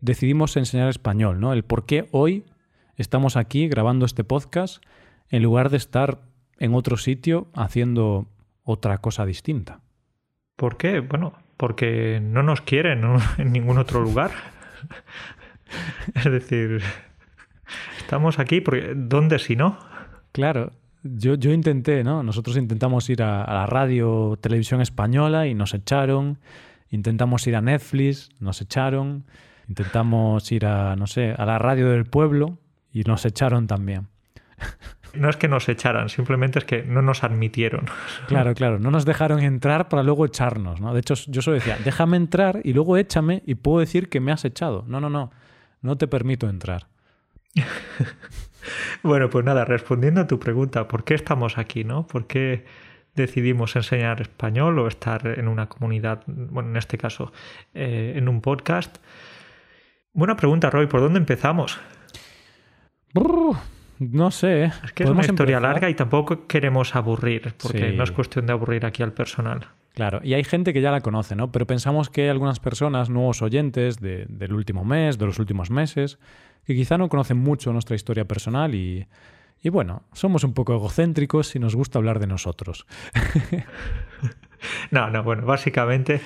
decidimos 0.00 0.56
enseñar 0.56 0.88
español, 0.88 1.38
¿no? 1.38 1.52
El 1.52 1.64
por 1.64 1.84
qué 1.84 2.08
hoy 2.12 2.46
estamos 2.96 3.36
aquí 3.36 3.68
grabando 3.68 4.06
este 4.06 4.24
podcast 4.24 4.82
en 5.28 5.42
lugar 5.42 5.68
de 5.68 5.76
estar 5.76 6.22
en 6.58 6.74
otro 6.74 6.96
sitio 6.96 7.48
haciendo 7.52 8.26
otra 8.62 9.02
cosa 9.02 9.26
distinta. 9.26 9.80
¿Por 10.56 10.78
qué? 10.78 11.00
Bueno, 11.00 11.34
porque 11.58 12.20
no 12.22 12.42
nos 12.42 12.62
quieren 12.62 13.02
en 13.36 13.52
ningún 13.52 13.76
otro 13.76 14.00
lugar. 14.00 14.30
es 16.14 16.24
decir, 16.24 16.80
estamos 17.98 18.38
aquí 18.38 18.60
porque 18.60 18.92
¿dónde 18.94 19.38
si 19.38 19.56
no? 19.56 19.78
Claro, 20.32 20.72
yo, 21.02 21.34
yo 21.34 21.52
intenté, 21.52 22.04
¿no? 22.04 22.22
Nosotros 22.22 22.56
intentamos 22.56 23.08
ir 23.10 23.22
a, 23.22 23.44
a 23.44 23.54
la 23.54 23.66
radio, 23.66 24.38
televisión 24.40 24.80
española 24.80 25.46
y 25.46 25.54
nos 25.54 25.74
echaron. 25.74 26.38
Intentamos 26.90 27.46
ir 27.46 27.56
a 27.56 27.60
Netflix, 27.60 28.30
nos 28.40 28.60
echaron. 28.60 29.24
Intentamos 29.68 30.50
ir 30.52 30.66
a, 30.66 30.96
no 30.96 31.06
sé, 31.06 31.34
a 31.36 31.46
la 31.46 31.58
radio 31.58 31.88
del 31.90 32.04
pueblo 32.04 32.58
y 32.92 33.02
nos 33.04 33.24
echaron 33.24 33.66
también. 33.66 34.08
No 35.14 35.28
es 35.28 35.36
que 35.36 35.48
nos 35.48 35.68
echaran, 35.68 36.08
simplemente 36.08 36.58
es 36.58 36.64
que 36.64 36.84
no 36.84 37.02
nos 37.02 37.22
admitieron. 37.22 37.84
Claro, 38.28 38.54
claro, 38.54 38.78
no 38.78 38.90
nos 38.90 39.04
dejaron 39.04 39.40
entrar 39.40 39.88
para 39.88 40.02
luego 40.02 40.24
echarnos, 40.24 40.80
¿no? 40.80 40.94
De 40.94 41.00
hecho, 41.00 41.14
yo 41.26 41.42
solo 41.42 41.54
decía, 41.54 41.76
déjame 41.84 42.16
entrar 42.16 42.60
y 42.64 42.72
luego 42.72 42.96
échame 42.96 43.42
y 43.44 43.56
puedo 43.56 43.80
decir 43.80 44.08
que 44.08 44.20
me 44.20 44.32
has 44.32 44.44
echado. 44.44 44.84
No, 44.86 45.00
no, 45.00 45.10
no, 45.10 45.30
no 45.82 45.96
te 45.98 46.08
permito 46.08 46.48
entrar. 46.48 46.86
bueno, 49.02 49.30
pues 49.30 49.44
nada, 49.44 49.64
respondiendo 49.64 50.20
a 50.22 50.26
tu 50.26 50.38
pregunta, 50.38 50.88
¿por 50.88 51.04
qué 51.04 51.14
estamos 51.14 51.58
aquí, 51.58 51.84
no? 51.84 52.06
¿Por 52.06 52.26
qué 52.26 52.64
decidimos 53.14 53.76
enseñar 53.76 54.20
español 54.20 54.78
o 54.78 54.88
estar 54.88 55.26
en 55.38 55.48
una 55.48 55.68
comunidad, 55.68 56.22
bueno, 56.26 56.70
en 56.70 56.76
este 56.76 56.98
caso, 56.98 57.32
eh, 57.74 58.14
en 58.16 58.28
un 58.28 58.40
podcast? 58.40 58.98
Buena 60.12 60.36
pregunta, 60.36 60.70
Roy, 60.70 60.86
¿por 60.86 61.00
dónde 61.00 61.18
empezamos? 61.18 61.78
Brr, 63.14 63.56
no 63.98 64.30
sé. 64.30 64.64
Es 64.84 64.92
que 64.92 65.04
es 65.04 65.10
una 65.10 65.20
historia 65.20 65.56
empezar? 65.56 65.74
larga 65.74 65.90
y 65.90 65.94
tampoco 65.94 66.46
queremos 66.46 66.94
aburrir, 66.94 67.54
porque 67.62 67.90
sí. 67.90 67.96
no 67.96 68.04
es 68.04 68.12
cuestión 68.12 68.46
de 68.46 68.52
aburrir 68.52 68.84
aquí 68.86 69.02
al 69.02 69.12
personal. 69.12 69.68
Claro, 69.94 70.20
y 70.22 70.34
hay 70.34 70.44
gente 70.44 70.72
que 70.72 70.80
ya 70.80 70.90
la 70.90 71.02
conoce, 71.02 71.36
¿no? 71.36 71.52
Pero 71.52 71.66
pensamos 71.66 72.08
que 72.08 72.22
hay 72.22 72.28
algunas 72.28 72.60
personas, 72.60 73.10
nuevos 73.10 73.42
oyentes 73.42 74.00
de, 74.00 74.24
del 74.28 74.54
último 74.54 74.84
mes, 74.84 75.18
de 75.18 75.26
los 75.26 75.38
últimos 75.38 75.70
meses, 75.70 76.18
que 76.64 76.74
quizá 76.74 76.98
no 76.98 77.08
conocen 77.08 77.38
mucho 77.38 77.72
nuestra 77.72 77.96
historia 77.96 78.26
personal 78.26 78.74
y, 78.74 79.06
y 79.62 79.68
bueno, 79.68 80.02
somos 80.12 80.44
un 80.44 80.54
poco 80.54 80.74
egocéntricos 80.74 81.54
y 81.54 81.60
nos 81.60 81.76
gusta 81.76 81.98
hablar 81.98 82.18
de 82.18 82.26
nosotros. 82.26 82.86
no, 84.90 85.08
no, 85.10 85.22
bueno, 85.22 85.46
básicamente 85.46 86.20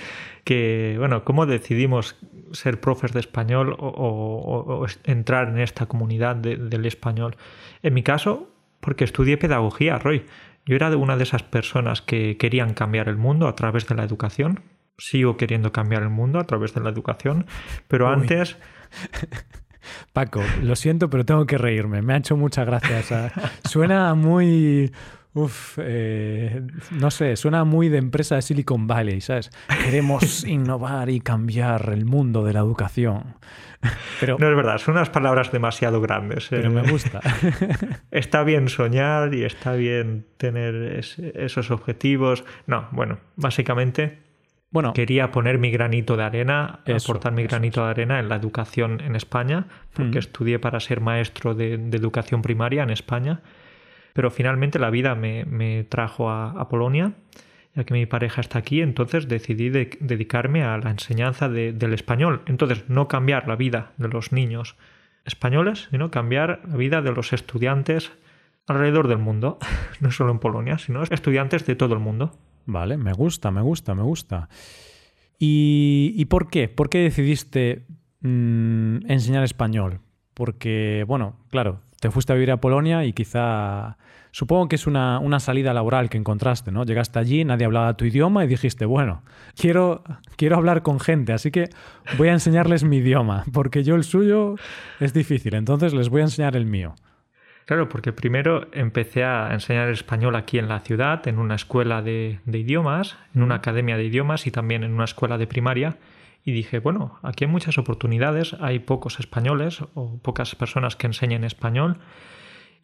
que, 0.45 0.97
bueno, 0.99 1.25
cómo 1.25 1.45
decidimos 1.45 2.17
ser 2.53 2.81
profes 2.81 3.13
de 3.13 3.21
español 3.21 3.77
o, 3.79 3.89
o, 3.89 4.83
o 4.83 4.87
entrar 5.05 5.49
en 5.49 5.59
esta 5.59 5.87
comunidad 5.87 6.37
de, 6.37 6.57
del 6.57 6.87
español. 6.87 7.37
En 7.83 7.93
mi 7.93 8.03
caso, 8.03 8.51
porque 8.81 9.05
estudié 9.05 9.37
pedagogía, 9.37 9.99
Roy. 9.99 10.25
Yo 10.65 10.75
era 10.75 10.91
de 10.91 10.97
una 10.97 11.17
de 11.17 11.23
esas 11.23 11.43
personas 11.43 12.03
que 12.03 12.37
querían 12.39 12.75
cambiar 12.75 13.09
el 13.09 13.17
mundo 13.17 13.47
a 13.47 13.55
través 13.55 13.87
de 13.87 13.95
la 13.95 14.03
educación. 14.03 14.61
Sigo 14.99 15.37
queriendo 15.37 15.73
cambiar 15.73 16.03
el 16.03 16.09
mundo 16.09 16.41
a 16.41 16.45
través 16.45 16.75
de 16.75 16.81
la 16.81 16.91
educación, 16.91 17.47
pero 17.87 18.07
Uy. 18.09 18.15
antes... 18.15 18.57
Paco, 20.13 20.43
lo 20.63 20.77
siento, 20.77 21.11
pero 21.11 21.25
tengo 21.25 21.47
que 21.47 21.59
reírme. 21.59 22.03
Me 22.03 22.15
ha 22.15 22.17
hecho 22.17 22.37
mucha 22.37 22.65
gracia. 22.65 22.99
O 22.99 23.03
sea, 23.03 23.33
suena 23.65 24.15
muy... 24.15 24.93
Uf, 25.35 25.79
eh, 25.83 26.63
no 26.93 27.11
sé, 27.11 27.37
suena 27.37 27.65
muy 27.65 27.91
de 27.91 27.99
empresa 27.99 28.37
de 28.37 28.43
Silicon 28.43 28.87
Valley, 28.87 29.21
¿sabes? 29.21 29.51
Queremos 29.85 30.45
innovar 30.49 31.11
y 31.11 31.21
cambiar 31.21 31.91
el 31.93 32.07
mundo 32.07 32.43
de 32.43 32.55
la 32.55 32.61
educación. 32.61 33.37
Pero, 34.19 34.39
no 34.39 34.49
es 34.49 34.57
verdad, 34.57 34.79
son 34.79 34.95
unas 34.95 35.11
palabras 35.11 35.53
demasiado 35.53 36.01
grandes. 36.01 36.47
Pero 36.49 36.69
eh. 36.69 36.71
me 36.71 36.91
gusta. 36.91 37.21
está 38.11 38.45
bien 38.45 38.71
soñar 38.71 39.35
y 39.35 39.45
está 39.45 39.75
bien 39.75 40.27
tener 40.39 40.75
es, 40.75 41.19
esos 41.19 41.71
objetivos. 41.71 42.45
No, 42.67 42.89
bueno, 42.93 43.19
básicamente 43.37 44.26
bueno, 44.77 44.93
quería 44.93 45.31
poner 45.31 45.59
mi 45.59 45.71
granito 45.71 46.19
de 46.19 46.25
arena, 46.25 46.81
eso, 46.85 47.11
aportar 47.11 47.33
mi 47.33 47.45
granito 47.45 47.81
eso. 47.81 47.87
de 47.87 47.91
arena 47.93 48.21
en 48.21 48.29
la 48.29 48.37
educación 48.37 49.01
en 49.01 49.17
España, 49.17 49.69
porque 49.95 50.19
mm. 50.19 50.19
estudié 50.19 50.59
para 50.59 50.81
ser 50.81 51.01
maestro 51.01 51.55
de, 51.55 51.79
de, 51.79 51.97
educación 51.97 52.43
primaria 52.43 52.83
en 52.83 52.91
España, 52.91 53.41
pero 54.13 54.31
finalmente 54.31 54.79
la 54.79 54.91
vida 54.91 55.15
me, 55.15 55.47
me 55.47 55.85
trajo 55.85 56.29
a, 56.29 56.51
a, 56.51 56.69
Polonia, 56.69 57.13
ya 57.75 57.85
que 57.85 57.95
mi 57.95 58.05
pareja 58.05 58.43
está 58.43 58.59
aquí, 58.59 58.83
entonces 58.83 59.29
decidí 59.29 59.71
de, 59.71 59.97
dedicarme 60.01 60.63
a 60.63 60.77
la 60.77 60.91
enseñanza 60.91 61.49
de, 61.49 61.73
del 61.73 61.95
español. 61.95 62.43
Entonces, 62.45 62.85
no 62.87 63.09
cambiar 63.09 63.49
la 63.49 63.57
vida 63.57 63.93
de 63.97 64.09
los 64.09 64.31
niños 64.31 64.77
españoles, 65.25 65.89
sino 65.91 66.11
cambiar 66.11 66.61
la 66.69 66.77
vida 66.77 67.01
de 67.01 67.13
los 67.13 67.33
estudiantes 67.33 68.13
alrededor 68.67 69.09
del 69.09 69.19
mundo, 69.19 69.59
no 70.01 70.11
solo 70.11 70.33
en 70.33 70.39
Polonia, 70.39 70.77
sino 70.77 71.03
estudiantes 71.03 71.65
de 71.65 71.77
todo 71.77 71.95
el 71.95 72.01
mundo. 72.01 72.39
Vale, 72.67 72.97
me 72.97 73.13
gusta, 73.13 73.51
me 73.51 73.63
gusta, 73.63 73.95
me 73.95 74.03
gusta. 74.03 74.49
¿Y, 75.39 76.13
y 76.17 76.25
por 76.27 76.49
qué? 76.51 76.69
¿Por 76.69 76.89
qué 76.89 76.99
decidiste 76.99 77.87
mmm, 78.21 78.99
enseñar 79.09 79.45
español? 79.45 80.01
Porque, 80.35 81.05
bueno, 81.07 81.37
claro, 81.51 81.81
te 82.01 82.11
fuiste 82.11 82.33
a 82.33 82.37
vivir 82.37 82.51
a 82.51 82.61
Polonia 82.61 83.05
y 83.05 83.13
quizá... 83.13 83.97
Supongo 84.33 84.69
que 84.69 84.77
es 84.77 84.87
una, 84.87 85.19
una, 85.19 85.41
salida 85.41 85.73
laboral 85.73 86.11
que 86.11 86.19
encontraste, 86.19 86.71
¿no? 86.71 86.85
Llegaste 86.85 87.19
allí, 87.19 87.43
nadie 87.47 87.65
hablaba 87.65 87.97
tu 87.97 88.05
idioma 88.05 88.45
y 88.45 88.47
dijiste, 88.47 88.85
bueno, 88.85 89.23
quiero, 89.59 90.05
quiero 90.37 90.57
hablar 90.57 90.83
con 90.83 91.01
gente, 91.01 91.33
así 91.33 91.51
que 91.51 91.71
voy 92.19 92.29
a 92.29 92.33
enseñarles 92.33 92.85
mi 92.85 92.99
idioma, 92.99 93.45
porque 93.55 93.83
yo 93.83 93.95
el 93.95 94.05
suyo 94.05 94.57
es 95.01 95.15
difícil, 95.15 95.55
entonces 95.55 95.95
les 95.95 96.11
voy 96.11 96.21
a 96.21 96.25
enseñar 96.25 96.55
el 96.55 96.67
mío. 96.67 96.95
Claro, 97.67 97.89
porque 97.89 98.13
primero 98.13 98.69
empecé 98.73 99.25
a 99.25 99.53
enseñar 99.53 99.89
español 99.89 100.37
aquí 100.37 100.59
en 100.59 100.69
la 100.69 100.81
ciudad, 100.81 101.27
en 101.27 101.41
una 101.41 101.57
escuela 101.57 102.01
de, 102.01 102.39
de, 102.45 102.59
idiomas, 102.59 103.19
en 103.35 103.43
una 103.43 103.57
academia 103.57 103.97
de 103.97 104.05
idiomas 104.05 104.47
y 104.47 104.53
también 104.53 104.85
en 104.85 104.93
una 104.93 105.05
escuela 105.05 105.37
de 105.37 105.49
primaria. 105.49 105.99
Y 106.45 106.53
dije, 106.53 106.79
bueno, 106.79 107.19
aquí 107.25 107.45
hay 107.45 107.51
muchas 107.51 107.77
oportunidades, 107.77 108.55
hay 108.61 108.79
pocos 108.79 109.19
españoles 109.19 109.83
o 109.95 110.17
pocas 110.23 110.55
personas 110.55 110.95
que 110.95 111.09
enseñen 111.09 111.43
español. 111.43 111.99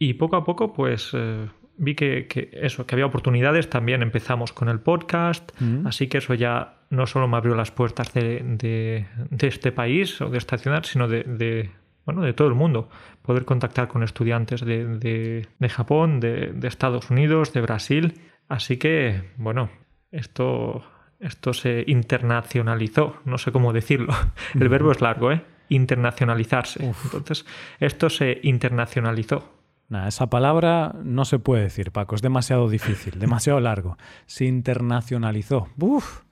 Y 0.01 0.15
poco 0.15 0.35
a 0.35 0.43
poco, 0.43 0.73
pues 0.73 1.11
eh, 1.15 1.47
vi 1.77 1.95
que, 1.95 2.27
que, 2.27 2.51
eso, 2.53 2.85
que 2.85 2.97
había 2.97 3.07
oportunidades. 3.07 3.71
También 3.71 4.03
empezamos 4.03 4.53
con 4.53 4.69
el 4.69 4.81
podcast, 4.81 5.53
mm. 5.61 5.87
así 5.87 6.09
que 6.09 6.19
eso 6.19 6.35
ya 6.35 6.79
no 6.91 7.07
solo 7.07 7.29
me 7.29 7.37
abrió 7.37 7.55
las 7.55 7.71
puertas 7.71 8.13
de, 8.15 8.43
de, 8.43 9.07
de 9.31 9.47
este 9.47 9.71
país 9.71 10.21
o 10.21 10.29
de 10.29 10.39
esta 10.39 10.59
ciudad, 10.59 10.83
sino 10.83 11.07
de, 11.07 11.71
bueno, 12.05 12.23
de 12.23 12.33
todo 12.33 12.49
el 12.49 12.55
mundo. 12.55 12.89
Poder 13.23 13.45
contactar 13.45 13.89
con 13.89 14.03
estudiantes 14.03 14.61
de, 14.63 14.87
de, 14.87 15.49
de 15.59 15.69
Japón, 15.69 16.21
de, 16.21 16.53
de, 16.53 16.69
Estados 16.69 17.11
Unidos, 17.11 17.53
de 17.53 17.61
Brasil. 17.61 18.21
Así 18.49 18.77
que, 18.77 19.31
bueno, 19.37 19.71
esto, 20.11 20.83
esto 21.21 21.53
se 21.53 21.85
internacionalizó, 21.87 23.17
no 23.25 23.39
sé 23.39 23.53
cómo 23.53 23.73
decirlo. 23.73 24.13
El 24.55 24.69
verbo 24.69 24.93
es 24.93 25.01
largo, 25.01 25.33
¿eh? 25.33 25.45
Internacionalizarse. 25.69 26.85
Uf. 26.85 27.05
Entonces, 27.07 27.47
esto 27.81 28.11
se 28.11 28.41
internacionalizó. 28.43 29.53
Nah, 29.89 30.09
esa 30.09 30.29
palabra 30.29 30.95
no 31.05 31.25
se 31.25 31.39
puede 31.39 31.65
decir, 31.65 31.93
Paco, 31.93 32.15
es 32.15 32.23
demasiado 32.23 32.69
difícil, 32.69 33.19
demasiado 33.19 33.61
largo. 33.61 33.99
Se 34.27 34.47
internacionalizó. 34.47 35.69
Uf, 35.79 36.23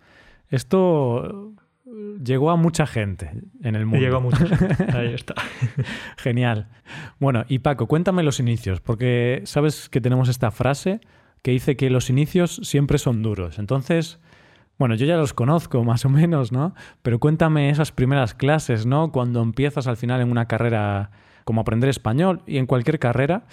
esto 0.48 1.52
llegó 2.22 2.50
a 2.50 2.56
mucha 2.56 2.86
gente 2.86 3.32
en 3.62 3.74
el 3.74 3.86
mundo. 3.86 4.04
Llegó 4.04 4.18
a 4.18 4.20
mucha 4.20 4.46
gente. 4.46 4.86
Ahí 4.96 5.14
está. 5.14 5.34
Genial. 6.16 6.68
Bueno, 7.18 7.44
y 7.48 7.60
Paco, 7.60 7.86
cuéntame 7.86 8.22
los 8.22 8.40
inicios, 8.40 8.80
porque 8.80 9.42
sabes 9.44 9.88
que 9.88 10.00
tenemos 10.00 10.28
esta 10.28 10.50
frase 10.50 11.00
que 11.42 11.52
dice 11.52 11.76
que 11.76 11.90
los 11.90 12.10
inicios 12.10 12.60
siempre 12.62 12.98
son 12.98 13.22
duros. 13.22 13.58
Entonces, 13.58 14.20
bueno, 14.78 14.94
yo 14.94 15.06
ya 15.06 15.16
los 15.16 15.34
conozco 15.34 15.82
más 15.84 16.04
o 16.04 16.08
menos, 16.08 16.52
¿no? 16.52 16.74
Pero 17.02 17.18
cuéntame 17.18 17.70
esas 17.70 17.92
primeras 17.92 18.34
clases, 18.34 18.86
¿no? 18.86 19.12
Cuando 19.12 19.42
empiezas 19.42 19.86
al 19.86 19.96
final 19.96 20.20
en 20.20 20.30
una 20.30 20.46
carrera 20.46 21.10
como 21.44 21.62
aprender 21.62 21.90
español 21.90 22.42
y 22.46 22.58
en 22.58 22.66
cualquier 22.66 22.98
carrera. 22.98 23.44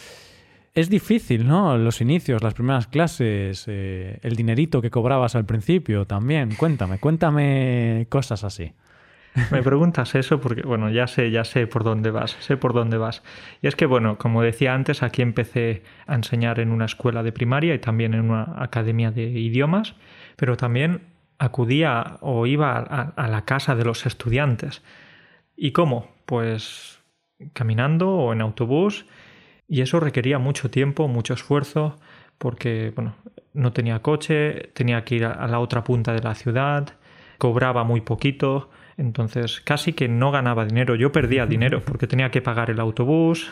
Es 0.77 0.91
difícil, 0.91 1.47
¿no? 1.47 1.75
Los 1.75 2.01
inicios, 2.01 2.43
las 2.43 2.53
primeras 2.53 2.85
clases, 2.85 3.65
eh, 3.67 4.19
el 4.21 4.35
dinerito 4.35 4.79
que 4.79 4.91
cobrabas 4.91 5.35
al 5.35 5.43
principio 5.43 6.05
también. 6.05 6.53
Cuéntame, 6.53 6.99
cuéntame 6.99 8.05
cosas 8.09 8.43
así. 8.43 8.73
Me 9.49 9.63
preguntas 9.63 10.13
eso 10.13 10.39
porque, 10.39 10.61
bueno, 10.61 10.91
ya 10.91 11.07
sé, 11.07 11.31
ya 11.31 11.45
sé 11.45 11.65
por 11.65 11.83
dónde 11.83 12.11
vas, 12.11 12.37
sé 12.41 12.57
por 12.57 12.73
dónde 12.73 12.97
vas. 12.97 13.23
Y 13.63 13.67
es 13.67 13.75
que, 13.75 13.87
bueno, 13.87 14.19
como 14.19 14.43
decía 14.43 14.75
antes, 14.75 15.01
aquí 15.01 15.23
empecé 15.23 15.81
a 16.05 16.13
enseñar 16.13 16.59
en 16.59 16.69
una 16.69 16.85
escuela 16.85 17.23
de 17.23 17.31
primaria 17.31 17.73
y 17.73 17.79
también 17.79 18.13
en 18.13 18.29
una 18.29 18.53
academia 18.57 19.09
de 19.09 19.23
idiomas, 19.23 19.95
pero 20.35 20.57
también 20.57 21.01
acudía 21.39 22.17
o 22.21 22.45
iba 22.45 22.77
a, 22.77 23.13
a 23.15 23.27
la 23.27 23.45
casa 23.45 23.75
de 23.75 23.83
los 23.83 24.05
estudiantes. 24.05 24.83
¿Y 25.55 25.71
cómo? 25.71 26.11
Pues 26.27 26.99
caminando 27.53 28.11
o 28.11 28.31
en 28.31 28.41
autobús 28.41 29.07
y 29.67 29.81
eso 29.81 29.99
requería 29.99 30.39
mucho 30.39 30.69
tiempo, 30.69 31.07
mucho 31.07 31.33
esfuerzo, 31.33 31.99
porque 32.37 32.91
bueno, 32.95 33.15
no 33.53 33.73
tenía 33.73 34.01
coche, 34.01 34.69
tenía 34.73 35.03
que 35.03 35.15
ir 35.15 35.25
a 35.25 35.47
la 35.47 35.59
otra 35.59 35.83
punta 35.83 36.13
de 36.13 36.21
la 36.21 36.35
ciudad, 36.35 36.95
cobraba 37.37 37.83
muy 37.83 38.01
poquito, 38.01 38.69
entonces 38.97 39.61
casi 39.61 39.93
que 39.93 40.07
no 40.07 40.31
ganaba 40.31 40.65
dinero. 40.65 40.95
Yo 40.95 41.11
perdía 41.11 41.45
dinero 41.45 41.81
porque 41.83 42.07
tenía 42.07 42.31
que 42.31 42.41
pagar 42.41 42.69
el 42.69 42.79
autobús, 42.79 43.51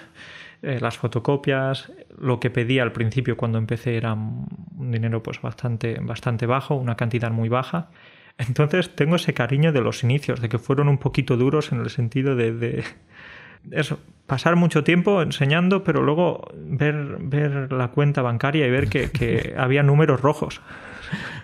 eh, 0.62 0.79
las 0.81 0.98
fotocopias, 0.98 1.91
lo 2.17 2.39
que 2.39 2.50
pedía 2.50 2.84
al 2.84 2.91
principio 2.91 3.38
cuando 3.38 3.57
empecé 3.57 3.98
era 3.98 4.13
un 4.13 4.91
dinero 4.91 5.22
pues 5.22 5.41
bastante, 5.41 6.00
bastante 6.01 6.45
bajo, 6.45 6.75
una 6.75 6.95
cantidad 6.95 7.31
muy 7.31 7.50
baja. 7.50 7.89
Entonces 8.38 8.95
tengo 8.95 9.15
ese 9.15 9.34
cariño 9.34 9.72
de 9.72 9.81
los 9.81 10.03
inicios, 10.03 10.41
de 10.41 10.50
que 10.50 10.60
fueron 10.60 10.89
un 10.89 10.98
poquito 10.98 11.38
duros 11.38 11.72
en 11.72 11.79
el 11.79 11.89
sentido 11.89 12.36
de 12.36 12.84
eso, 13.72 14.00
pasar 14.27 14.55
mucho 14.55 14.84
tiempo 14.84 15.22
enseñando, 15.22 15.84
pero 15.84 16.01
luego 16.01 16.48
ver, 16.55 17.17
ver 17.19 17.72
la 17.72 17.89
cuenta 17.89 18.22
bancaria 18.22 18.65
y 18.65 18.72
ver 18.72 18.89
que, 18.89 19.55
había 19.57 19.84
números 19.84 20.22
rojos. 20.22 20.62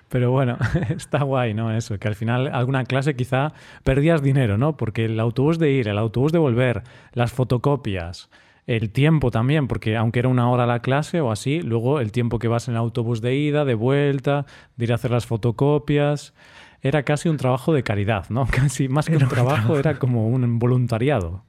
Pero 0.10 0.32
bueno, 0.32 0.58
está 0.90 1.24
guay, 1.24 1.54
¿no? 1.54 1.72
Eso, 1.76 1.98
que 2.00 2.08
al 2.08 2.16
final 2.16 2.50
alguna 2.54 2.84
clase 2.86 3.16
quizá 3.16 3.54
perdías 3.84 4.22
dinero, 4.22 4.58
¿no? 4.58 4.76
Porque 4.78 5.06
el 5.06 5.20
autobús 5.20 5.60
de 5.60 5.72
ir, 5.72 5.88
el 5.88 5.98
autobús 5.98 6.32
de 6.32 6.40
volver, 6.40 6.84
las 7.14 7.32
fotocopias, 7.32 8.30
el 8.68 8.92
tiempo 8.92 9.32
también, 9.32 9.68
porque 9.68 9.98
aunque 9.98 10.20
era 10.20 10.30
una 10.30 10.50
hora 10.50 10.66
la 10.66 10.82
clase 10.82 11.22
o 11.22 11.32
así, 11.32 11.62
luego 11.62 12.00
el 12.00 12.12
tiempo 12.12 12.40
que 12.40 12.48
vas 12.48 12.68
en 12.68 12.76
el 12.76 12.80
autobús 12.80 13.22
de 13.22 13.36
ida, 13.36 13.66
de 13.66 13.76
vuelta, 13.76 14.46
de 14.76 14.86
ir 14.86 14.92
a 14.92 14.96
hacer 14.96 15.12
las 15.12 15.26
fotocopias, 15.26 16.34
era 16.82 17.04
casi 17.04 17.30
un 17.30 17.38
trabajo 17.38 17.74
de 17.74 17.84
caridad, 17.84 18.30
¿no? 18.30 18.46
Casi 18.52 18.88
más 18.90 19.06
que 19.08 19.18
un 19.18 19.28
trabajo, 19.28 19.78
era 19.78 20.00
como 20.00 20.28
un 20.28 20.60
voluntariado. 20.60 21.44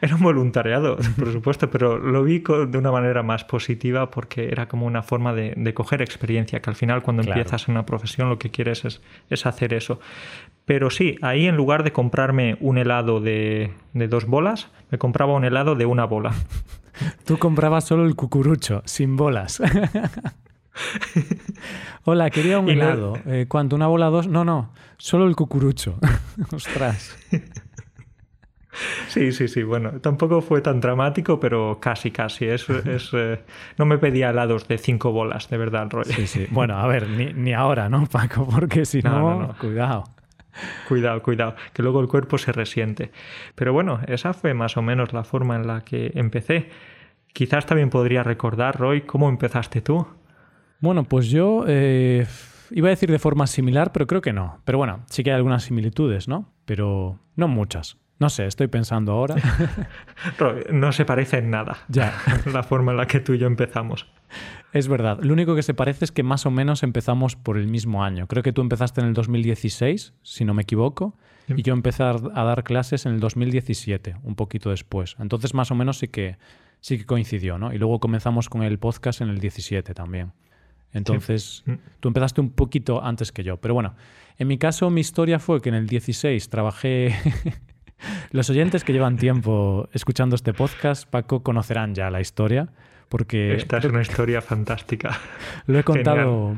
Era 0.00 0.14
un 0.14 0.22
voluntariado, 0.22 0.96
por 1.18 1.32
supuesto, 1.32 1.70
pero 1.70 1.98
lo 1.98 2.22
vi 2.22 2.38
de 2.38 2.78
una 2.78 2.92
manera 2.92 3.22
más 3.22 3.44
positiva 3.44 4.10
porque 4.10 4.48
era 4.48 4.68
como 4.68 4.86
una 4.86 5.02
forma 5.02 5.32
de, 5.34 5.74
coger 5.74 6.02
experiencia, 6.02 6.60
que 6.60 6.70
al 6.70 6.76
final 6.76 7.02
cuando 7.02 7.22
empiezas 7.22 7.68
en 7.68 7.72
una 7.72 7.84
profesión 7.84 8.28
lo 8.28 8.38
que 8.38 8.50
quieres 8.50 8.84
es, 8.84 9.46
hacer 9.46 9.74
eso. 9.74 10.00
Pero 10.64 10.90
sí, 10.90 11.16
ahí 11.22 11.46
en 11.46 11.56
lugar 11.56 11.82
de 11.82 11.92
comprarme 11.92 12.56
un 12.60 12.78
helado 12.78 13.20
de, 13.20 13.72
dos 13.92 14.26
bolas, 14.26 14.68
me 14.90 14.98
compraba 14.98 15.34
un 15.34 15.44
helado 15.44 15.74
de 15.74 15.86
una 15.86 16.04
bola. 16.04 16.32
Tú 17.24 17.38
comprabas 17.38 17.84
solo 17.84 18.04
el 18.04 18.14
cucurucho, 18.14 18.82
sin 18.84 19.16
bolas. 19.16 19.62
Hola, 22.04 22.30
quería 22.30 22.58
un 22.58 22.68
helado. 22.68 23.14
Eh, 23.26 23.46
¿Cuánto? 23.48 23.76
¿Una 23.76 23.88
bola 23.88 24.06
dos? 24.06 24.28
No, 24.28 24.44
no, 24.44 24.72
solo 24.96 25.26
el 25.26 25.34
cucurucho. 25.34 25.98
Ostras. 26.52 27.16
Sí, 29.08 29.32
sí, 29.32 29.48
sí. 29.48 29.62
Bueno, 29.62 30.00
tampoco 30.00 30.40
fue 30.40 30.60
tan 30.60 30.80
dramático, 30.80 31.40
pero 31.40 31.78
casi, 31.80 32.10
casi. 32.10 32.46
Es, 32.46 32.68
es 32.68 33.10
eh, 33.12 33.40
no 33.76 33.86
me 33.86 33.98
pedía 33.98 34.30
helados 34.30 34.68
de 34.68 34.78
cinco 34.78 35.12
bolas, 35.12 35.48
de 35.50 35.58
verdad, 35.58 35.88
Roy. 35.90 36.04
Sí, 36.04 36.26
sí. 36.26 36.46
Bueno, 36.50 36.78
a 36.78 36.86
ver, 36.86 37.08
ni, 37.08 37.52
ahora, 37.52 37.88
¿no, 37.88 38.06
Paco? 38.06 38.46
Porque 38.48 38.84
si 38.84 39.00
no, 39.02 39.54
cuidado. 39.60 40.04
Cuidado, 40.88 41.22
cuidado, 41.22 41.54
que 41.72 41.82
luego 41.82 42.00
el 42.00 42.08
cuerpo 42.08 42.38
se 42.38 42.52
resiente. 42.52 43.12
Pero 43.54 43.72
bueno, 43.72 44.00
esa 44.06 44.32
fue 44.32 44.54
más 44.54 44.76
o 44.76 44.82
menos 44.82 45.12
la 45.12 45.24
forma 45.24 45.56
en 45.56 45.66
la 45.66 45.82
que 45.82 46.10
empecé. 46.14 46.70
Quizás 47.32 47.66
también 47.66 47.90
podría 47.90 48.22
recordar, 48.22 48.78
Roy, 48.78 49.02
cómo 49.02 49.28
empezaste 49.28 49.82
tú. 49.82 50.06
Bueno, 50.80 51.04
pues 51.04 51.28
yo 51.28 51.64
eh, 51.68 52.26
iba 52.70 52.88
a 52.88 52.90
decir 52.90 53.10
de 53.10 53.18
forma 53.18 53.46
similar, 53.46 53.92
pero 53.92 54.06
creo 54.06 54.20
que 54.20 54.32
no. 54.32 54.60
Pero 54.64 54.78
bueno, 54.78 55.04
sí 55.10 55.22
que 55.22 55.30
hay 55.30 55.36
algunas 55.36 55.64
similitudes, 55.64 56.28
¿no? 56.28 56.52
Pero 56.64 57.18
no 57.36 57.48
muchas. 57.48 57.96
No 58.18 58.30
sé, 58.30 58.46
estoy 58.46 58.66
pensando 58.66 59.12
ahora. 59.12 59.36
no 60.72 60.92
se 60.92 61.04
parece 61.04 61.38
en 61.38 61.50
nada. 61.50 61.78
Ya. 61.88 62.14
La 62.52 62.62
forma 62.62 62.92
en 62.92 62.98
la 62.98 63.06
que 63.06 63.20
tú 63.20 63.34
y 63.34 63.38
yo 63.38 63.46
empezamos. 63.46 64.06
Es 64.72 64.88
verdad. 64.88 65.18
Lo 65.22 65.32
único 65.32 65.54
que 65.54 65.62
se 65.62 65.72
parece 65.72 66.04
es 66.04 66.12
que 66.12 66.22
más 66.22 66.44
o 66.44 66.50
menos 66.50 66.82
empezamos 66.82 67.36
por 67.36 67.56
el 67.56 67.68
mismo 67.68 68.04
año. 68.04 68.26
Creo 68.26 68.42
que 68.42 68.52
tú 68.52 68.60
empezaste 68.60 69.00
en 69.00 69.06
el 69.06 69.14
2016, 69.14 70.14
si 70.22 70.44
no 70.44 70.52
me 70.52 70.62
equivoco, 70.62 71.16
y 71.48 71.62
yo 71.62 71.72
empecé 71.72 72.02
a 72.02 72.12
dar 72.12 72.64
clases 72.64 73.06
en 73.06 73.14
el 73.14 73.20
2017, 73.20 74.16
un 74.22 74.34
poquito 74.34 74.68
después. 74.68 75.16
Entonces, 75.18 75.54
más 75.54 75.70
o 75.70 75.74
menos 75.74 75.98
sí 75.98 76.08
que, 76.08 76.36
sí 76.80 76.98
que 76.98 77.06
coincidió, 77.06 77.56
¿no? 77.56 77.72
Y 77.72 77.78
luego 77.78 78.00
comenzamos 78.00 78.50
con 78.50 78.62
el 78.62 78.78
podcast 78.78 79.22
en 79.22 79.30
el 79.30 79.38
17 79.38 79.94
también. 79.94 80.32
Entonces, 80.92 81.62
mm. 81.66 81.72
tú 82.00 82.08
empezaste 82.08 82.40
un 82.40 82.50
poquito 82.50 83.02
antes 83.02 83.32
que 83.32 83.44
yo. 83.44 83.58
Pero 83.58 83.74
bueno, 83.74 83.94
en 84.38 84.48
mi 84.48 84.58
caso, 84.58 84.90
mi 84.90 85.00
historia 85.00 85.38
fue 85.38 85.60
que 85.60 85.68
en 85.68 85.74
el 85.74 85.86
16 85.86 86.48
trabajé 86.48 87.14
Los 88.30 88.50
oyentes 88.50 88.84
que 88.84 88.92
llevan 88.92 89.16
tiempo 89.16 89.88
escuchando 89.92 90.36
este 90.36 90.52
podcast, 90.52 91.08
Paco, 91.08 91.42
conocerán 91.42 91.94
ya 91.94 92.10
la 92.10 92.20
historia, 92.20 92.68
porque... 93.08 93.54
Esta 93.54 93.78
es 93.78 93.84
una 93.84 94.02
historia 94.02 94.40
fantástica. 94.40 95.18
Lo 95.66 95.78
he 95.78 95.84
contado... 95.84 96.56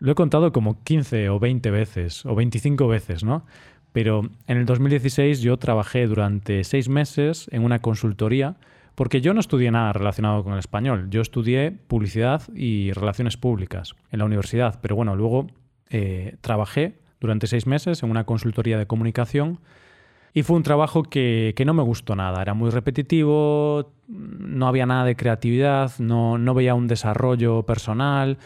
Lo 0.00 0.12
he 0.12 0.14
contado 0.14 0.52
como 0.52 0.82
15 0.84 1.28
o 1.28 1.40
20 1.40 1.70
veces, 1.72 2.24
o 2.24 2.34
25 2.36 2.86
veces, 2.86 3.24
¿no? 3.24 3.44
Pero 3.92 4.22
en 4.46 4.58
el 4.58 4.64
2016 4.64 5.40
yo 5.40 5.56
trabajé 5.56 6.06
durante 6.06 6.62
seis 6.62 6.88
meses 6.88 7.48
en 7.50 7.64
una 7.64 7.80
consultoría, 7.80 8.56
porque 8.94 9.20
yo 9.20 9.34
no 9.34 9.40
estudié 9.40 9.70
nada 9.70 9.92
relacionado 9.92 10.44
con 10.44 10.52
el 10.52 10.58
español. 10.60 11.08
Yo 11.10 11.20
estudié 11.20 11.72
publicidad 11.72 12.42
y 12.54 12.92
relaciones 12.92 13.36
públicas 13.36 13.94
en 14.12 14.20
la 14.20 14.24
universidad, 14.24 14.78
pero 14.80 14.94
bueno, 14.94 15.16
luego 15.16 15.48
eh, 15.90 16.36
trabajé 16.42 16.98
durante 17.20 17.46
seis 17.46 17.66
meses 17.66 18.02
en 18.02 18.10
una 18.10 18.24
consultoría 18.24 18.78
de 18.78 18.86
comunicación 18.86 19.58
y 20.38 20.44
fue 20.44 20.56
un 20.56 20.62
trabajo 20.62 21.02
que, 21.02 21.52
no 21.66 21.74
me 21.74 21.82
gustó 21.82 22.14
nada, 22.14 22.40
era 22.40 22.54
muy 22.54 22.70
repetitivo, 22.70 23.90
no 24.06 24.68
había 24.68 24.86
nada 24.86 25.04
de 25.04 25.16
creatividad, 25.16 25.90
no, 25.98 26.38
no 26.38 26.54
veía 26.54 26.76
un 26.76 26.86
desarrollo 26.86 27.64
personal. 27.64 28.38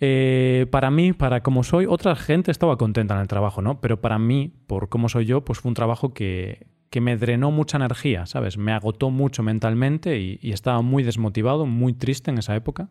Eh, 0.00 0.66
para 0.70 0.90
mí, 0.90 1.12
para 1.12 1.42
como 1.42 1.62
soy, 1.62 1.84
otra 1.84 2.16
gente 2.16 2.50
estaba 2.50 2.78
contenta 2.78 3.14
en 3.14 3.20
el 3.20 3.28
trabajo, 3.28 3.60
¿no? 3.60 3.82
Pero 3.82 4.00
para 4.00 4.18
mí, 4.18 4.50
por 4.66 4.88
cómo 4.88 5.10
soy 5.10 5.26
yo, 5.26 5.44
pues 5.44 5.58
fue 5.58 5.68
un 5.68 5.74
trabajo 5.74 6.14
que, 6.14 6.68
que 6.88 7.02
me 7.02 7.18
drenó 7.18 7.50
mucha 7.50 7.76
energía, 7.76 8.24
¿sabes? 8.24 8.56
Me 8.56 8.72
agotó 8.72 9.10
mucho 9.10 9.42
mentalmente 9.42 10.18
y, 10.18 10.38
y, 10.40 10.52
estaba 10.52 10.80
muy 10.80 11.02
desmotivado, 11.02 11.66
muy 11.66 11.92
triste 11.92 12.30
en 12.30 12.38
esa 12.38 12.56
época. 12.56 12.88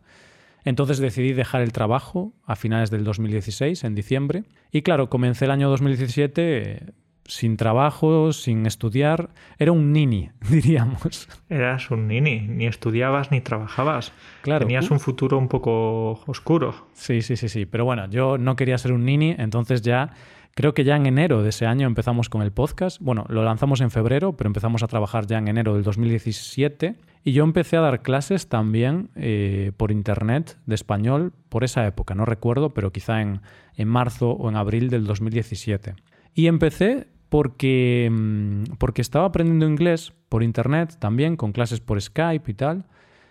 Entonces 0.64 0.98
decidí 0.98 1.32
dejar 1.32 1.62
el 1.62 1.72
trabajo 1.72 2.32
a 2.44 2.54
finales 2.54 2.92
del 2.92 3.02
2016, 3.02 3.82
en 3.82 3.96
diciembre. 3.96 4.44
Y 4.70 4.82
claro, 4.82 5.10
comencé 5.10 5.46
el 5.46 5.50
año 5.50 5.68
2017 5.68 7.07
sin 7.28 7.56
trabajo, 7.56 8.32
sin 8.32 8.66
estudiar. 8.66 9.28
Era 9.58 9.70
un 9.70 9.92
nini, 9.92 10.30
diríamos. 10.50 11.28
Eras 11.48 11.90
un 11.90 12.08
nini, 12.08 12.40
ni 12.40 12.66
estudiabas 12.66 13.30
ni 13.30 13.40
trabajabas. 13.40 14.12
Claro. 14.42 14.66
Tenías 14.66 14.90
un 14.90 14.98
futuro 14.98 15.38
un 15.38 15.46
poco 15.46 16.22
oscuro. 16.26 16.88
Sí, 16.94 17.22
sí, 17.22 17.36
sí, 17.36 17.48
sí. 17.48 17.66
Pero 17.66 17.84
bueno, 17.84 18.08
yo 18.10 18.38
no 18.38 18.56
quería 18.56 18.78
ser 18.78 18.92
un 18.92 19.04
nini, 19.04 19.36
entonces 19.38 19.82
ya 19.82 20.10
creo 20.54 20.74
que 20.74 20.82
ya 20.82 20.96
en 20.96 21.06
enero 21.06 21.42
de 21.42 21.50
ese 21.50 21.66
año 21.66 21.86
empezamos 21.86 22.28
con 22.28 22.42
el 22.42 22.50
podcast. 22.50 23.00
Bueno, 23.00 23.24
lo 23.28 23.44
lanzamos 23.44 23.80
en 23.80 23.90
febrero, 23.90 24.32
pero 24.32 24.48
empezamos 24.48 24.82
a 24.82 24.88
trabajar 24.88 25.26
ya 25.26 25.38
en 25.38 25.48
enero 25.48 25.74
del 25.74 25.84
2017. 25.84 26.96
Y 27.24 27.32
yo 27.32 27.44
empecé 27.44 27.76
a 27.76 27.80
dar 27.80 28.02
clases 28.02 28.48
también 28.48 29.10
eh, 29.14 29.72
por 29.76 29.92
internet 29.92 30.56
de 30.66 30.74
español 30.74 31.32
por 31.50 31.62
esa 31.62 31.86
época, 31.86 32.14
no 32.14 32.24
recuerdo, 32.24 32.70
pero 32.70 32.90
quizá 32.90 33.20
en, 33.20 33.40
en 33.76 33.88
marzo 33.88 34.30
o 34.30 34.48
en 34.48 34.56
abril 34.56 34.88
del 34.88 35.04
2017. 35.04 35.94
Y 36.34 36.46
empecé 36.46 37.08
porque, 37.28 38.08
mm, 38.10 38.76
porque 38.78 39.02
estaba 39.02 39.26
aprendiendo 39.26 39.66
inglés 39.66 40.12
por 40.28 40.42
internet 40.42 40.96
también, 40.98 41.36
con 41.36 41.52
clases 41.52 41.80
por 41.80 42.00
Skype 42.00 42.50
y 42.50 42.54
tal. 42.54 42.86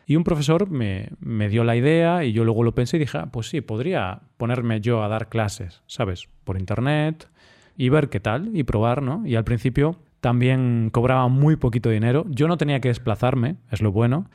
Y 0.05 0.15
un 0.15 0.23
profesor 0.23 0.69
me, 0.69 1.09
me, 1.19 1.49
dio 1.49 1.63
la 1.63 1.75
idea 1.75 2.23
y 2.23 2.31
yo 2.31 2.45
luego 2.45 2.63
lo 2.63 2.73
pensé 2.73 2.97
y 2.97 3.01
dije, 3.01 3.17
ah, 3.17 3.29
pues 3.31 3.49
sí, 3.49 3.61
podría 3.61 4.21
ponerme 4.37 4.79
yo 4.79 5.03
a 5.03 5.09
dar 5.09 5.27
clases, 5.27 5.83
¿sabes? 5.85 6.29
Por 6.45 6.57
internet 6.57 7.29
y 7.75 7.89
ver 7.89 8.09
qué 8.09 8.19
tal 8.19 8.55
y 8.55 8.63
probar, 8.63 9.01
¿no? 9.01 9.25
Y 9.25 9.35
al 9.35 9.43
principio 9.43 9.97
también 10.21 10.89
cobraba 10.91 11.27
muy 11.27 11.57
poquito 11.57 11.89
dinero. 11.89 12.25
Yo 12.29 12.47
no 12.47 12.57
tenía 12.57 12.79
que 12.79 12.87
desplazarme, 12.87 13.57
es 13.69 13.81
lo 13.81 13.91
bueno, 13.91 14.29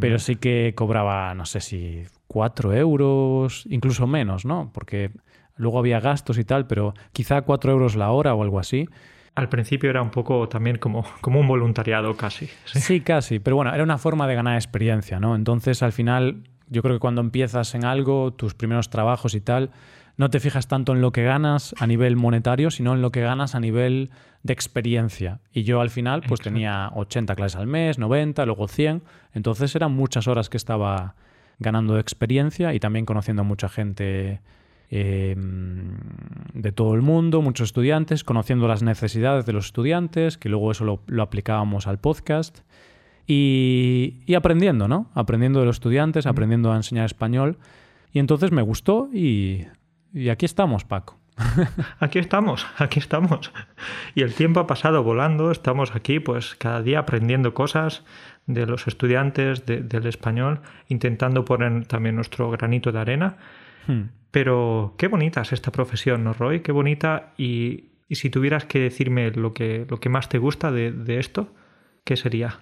pero 0.00 0.18
sí 0.18 0.36
que 0.36 0.74
cobraba, 0.74 1.32
no 1.34 1.46
sé 1.46 1.60
si 1.60 2.02
cuatro 2.26 2.72
euros, 2.72 3.64
incluso 3.70 4.06
menos, 4.06 4.44
¿no? 4.44 4.70
Porque 4.72 5.12
Luego 5.56 5.78
había 5.78 6.00
gastos 6.00 6.38
y 6.38 6.44
tal, 6.44 6.66
pero 6.66 6.94
quizá 7.12 7.42
4 7.42 7.72
euros 7.72 7.96
la 7.96 8.10
hora 8.10 8.34
o 8.34 8.42
algo 8.42 8.58
así. 8.58 8.88
al 9.34 9.48
principio 9.48 9.90
era 9.90 10.00
un 10.00 10.10
poco 10.10 10.48
también 10.48 10.78
como, 10.78 11.04
como 11.20 11.40
un 11.40 11.46
voluntariado 11.46 12.16
casi. 12.16 12.48
¿sí? 12.64 13.00
casi, 13.00 13.38
pero 13.38 13.56
bueno, 13.56 13.74
era 13.74 13.82
una 13.82 13.98
forma 13.98 14.26
de 14.26 14.34
ganar 14.34 14.54
experiencia, 14.54 15.20
¿no? 15.20 15.34
Entonces 15.34 15.82
al 15.82 15.92
final 15.92 16.44
yo 16.68 16.82
creo 16.82 16.94
que 16.96 17.00
cuando 17.00 17.20
empiezas 17.20 17.74
en 17.74 17.84
algo, 17.84 18.32
tus 18.32 18.54
primeros 18.54 18.90
trabajos 18.90 19.34
y 19.34 19.40
tal, 19.40 19.70
no 20.16 20.30
te 20.30 20.40
fijas 20.40 20.66
tanto 20.66 20.92
en 20.92 21.00
lo 21.00 21.12
que 21.12 21.22
ganas 21.22 21.74
a 21.78 21.86
nivel 21.86 22.16
monetario, 22.16 22.70
sino 22.70 22.94
en 22.94 23.02
lo 23.02 23.10
que 23.10 23.20
ganas 23.20 23.54
a 23.54 23.60
nivel 23.60 24.10
de 24.42 24.52
experiencia. 24.52 25.40
Y 25.52 25.64
yo 25.64 25.80
al 25.80 25.90
final 25.90 26.22
pues 26.26 26.40
tenía 26.40 26.90
80 26.94 27.34
clases 27.36 27.56
al 27.56 27.66
mes, 27.66 27.98
90, 27.98 28.46
luego 28.46 28.68
100, 28.68 29.02
entonces 29.34 29.74
eran 29.76 29.92
muchas 29.92 30.26
horas 30.28 30.48
que 30.48 30.56
estaba 30.56 31.14
ganando 31.58 31.94
de 31.94 32.00
experiencia 32.00 32.72
y 32.72 32.80
también 32.80 33.04
conociendo 33.04 33.42
a 33.42 33.44
mucha 33.44 33.68
gente 33.68 34.40
Em, 34.88 35.96
de 36.54 36.72
todo 36.72 36.94
el 36.94 37.02
mundo, 37.02 37.42
muchos 37.42 37.68
estudiantes, 37.68 38.22
conociendo 38.22 38.68
las 38.68 38.82
necesidades 38.82 39.44
de 39.44 39.52
los 39.52 39.66
estudiantes, 39.66 40.38
que 40.38 40.48
luego 40.48 40.70
eso 40.70 41.00
lo, 41.06 41.22
aplicábamos 41.22 41.86
al 41.86 41.98
podcast. 41.98 42.60
Y, 43.26 44.22
aprendiendo, 44.36 44.86
¿no? 44.86 45.10
Aprendiendo 45.14 45.58
de 45.58 45.66
los 45.66 45.76
estudiantes, 45.76 46.26
aprendiendo 46.26 46.72
a 46.72 46.76
enseñar 46.76 47.06
español. 47.06 47.58
Y 48.12 48.20
entonces 48.20 48.52
me 48.52 48.62
gustó 48.62 49.08
y, 49.12 49.66
y 50.14 50.28
aquí 50.28 50.46
estamos, 50.46 50.84
Paco. 50.84 51.18
Aquí 52.00 52.18
estamos, 52.18 52.66
aquí 52.78 52.98
estamos. 52.98 53.52
Y 54.14 54.22
el 54.22 54.34
tiempo 54.34 54.60
ha 54.60 54.66
pasado 54.66 55.02
volando, 55.02 55.50
estamos 55.50 55.94
aquí 55.94 56.18
pues 56.18 56.54
cada 56.54 56.80
día 56.80 57.00
aprendiendo 57.00 57.52
cosas 57.52 58.04
de 58.46 58.64
los 58.64 58.86
estudiantes 58.86 59.66
del 59.66 60.06
español, 60.06 60.60
intentando 60.88 61.44
poner 61.44 61.84
también 61.86 62.16
nuestro 62.16 62.50
granito 62.50 62.90
de 62.90 63.00
arena. 63.00 63.36
Hmm. 63.86 64.10
Pero 64.30 64.94
qué 64.98 65.08
bonita 65.08 65.40
es 65.40 65.52
esta 65.52 65.72
profesión, 65.72 66.24
¿no, 66.24 66.32
Roy? 66.32 66.60
Qué 66.60 66.72
bonita. 66.72 67.32
Y, 67.38 67.84
si 68.10 68.30
tuvieras 68.30 68.66
que 68.66 68.80
decirme 68.80 69.30
lo 69.30 69.54
que, 69.54 69.86
lo 69.88 69.98
que 69.98 70.08
más 70.08 70.28
te 70.28 70.38
gusta 70.38 70.70
de, 70.70 71.18
esto, 71.18 71.54
¿qué 72.04 72.16
sería? 72.16 72.60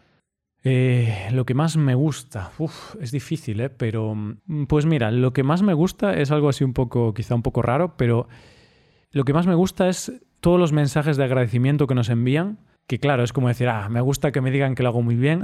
Eh, 0.62 1.28
lo 1.32 1.44
que 1.44 1.54
más 1.54 1.76
me 1.76 1.94
gusta, 1.94 2.52
Uf, 2.58 2.94
es 3.00 3.10
difícil, 3.10 3.60
¿eh? 3.60 3.68
Pero, 3.68 4.14
mm, 4.14 4.64
pues 4.66 4.86
mira, 4.86 5.10
lo 5.10 5.32
que 5.32 5.42
más 5.42 5.62
me 5.62 5.74
gusta 5.74 6.14
es 6.14 6.30
algo 6.30 6.48
así 6.48 6.64
un 6.64 6.72
poco, 6.72 7.12
quizá 7.12 7.34
un 7.34 7.42
poco 7.42 7.60
raro, 7.60 7.96
pero 7.96 8.28
lo 9.10 9.24
que 9.24 9.34
más 9.34 9.46
me 9.46 9.54
gusta 9.54 9.88
es 9.88 10.12
todos 10.40 10.58
los 10.58 10.72
mensajes 10.72 11.16
de 11.16 11.24
agradecimiento 11.24 11.86
que 11.86 11.94
nos 11.94 12.08
envían 12.08 12.58
que 12.86 12.98
claro, 12.98 13.22
es 13.24 13.32
como 13.32 13.48
decir, 13.48 13.68
ah, 13.68 13.88
me 13.88 14.02
gusta 14.02 14.30
que 14.30 14.42
me 14.42 14.50
digan 14.50 14.74
que 14.74 14.82
lo 14.82 14.90
hago 14.90 15.02
muy 15.02 15.16
bien. 15.16 15.40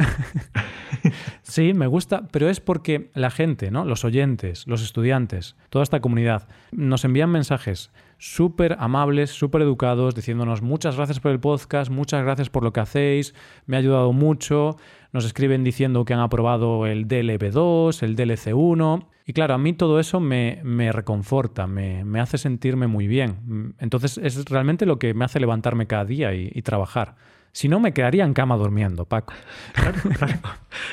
sí, 1.43 1.73
me 1.73 1.87
gusta, 1.87 2.29
pero 2.31 2.51
es 2.51 2.61
porque 2.61 3.11
la 3.15 3.31
gente, 3.31 3.71
¿no? 3.71 3.87
Los 3.87 4.05
oyentes, 4.05 4.67
los 4.67 4.83
estudiantes, 4.83 5.57
toda 5.71 5.83
esta 5.83 6.01
comunidad, 6.01 6.49
nos 6.71 7.05
envían 7.05 7.31
mensajes 7.31 7.91
súper 8.19 8.77
amables, 8.79 9.31
súper 9.31 9.63
educados, 9.63 10.15
diciéndonos 10.15 10.61
muchas 10.61 10.97
gracias 10.97 11.21
por 11.21 11.33
el 11.33 11.41
podcast, 11.41 11.91
muchas 11.91 12.23
gracias 12.23 12.51
por 12.51 12.63
lo 12.63 12.75
que 12.75 12.81
hacéis, 12.81 13.35
me 13.65 13.77
ha 13.77 13.79
ayudado 13.79 14.13
mucho. 14.13 14.77
Nos 15.13 15.25
escriben 15.25 15.65
diciendo 15.65 16.05
que 16.05 16.13
han 16.13 16.21
aprobado 16.21 16.87
el 16.87 17.09
DLB2, 17.09 18.03
el 18.03 18.17
DLC1. 18.17 19.07
Y 19.27 19.33
claro, 19.33 19.55
a 19.55 19.59
mí 19.59 19.73
todo 19.73 19.99
eso 19.99 20.21
me, 20.21 20.61
me 20.63 20.93
reconforta, 20.93 21.67
me, 21.67 22.05
me, 22.05 22.21
hace 22.21 22.37
sentirme 22.37 22.87
muy 22.87 23.07
bien. 23.07 23.75
Entonces 23.79 24.19
es 24.19 24.45
realmente 24.45 24.87
lo 24.87 24.99
que 24.99 25.15
me 25.15 25.25
hace 25.25 25.41
levantarme 25.41 25.87
cada 25.87 26.05
día 26.05 26.35
y, 26.35 26.51
y 26.53 26.63
trabajar. 26.63 27.17
Si 27.53 27.69
no, 27.69 27.81
me 27.81 27.93
quedaría 27.93 28.25
en 28.25 28.33
cama 28.33 28.57
durmiendo, 28.57 29.05
Paco. 29.07 29.35
Claro, 29.73 29.99
claro. 30.17 30.35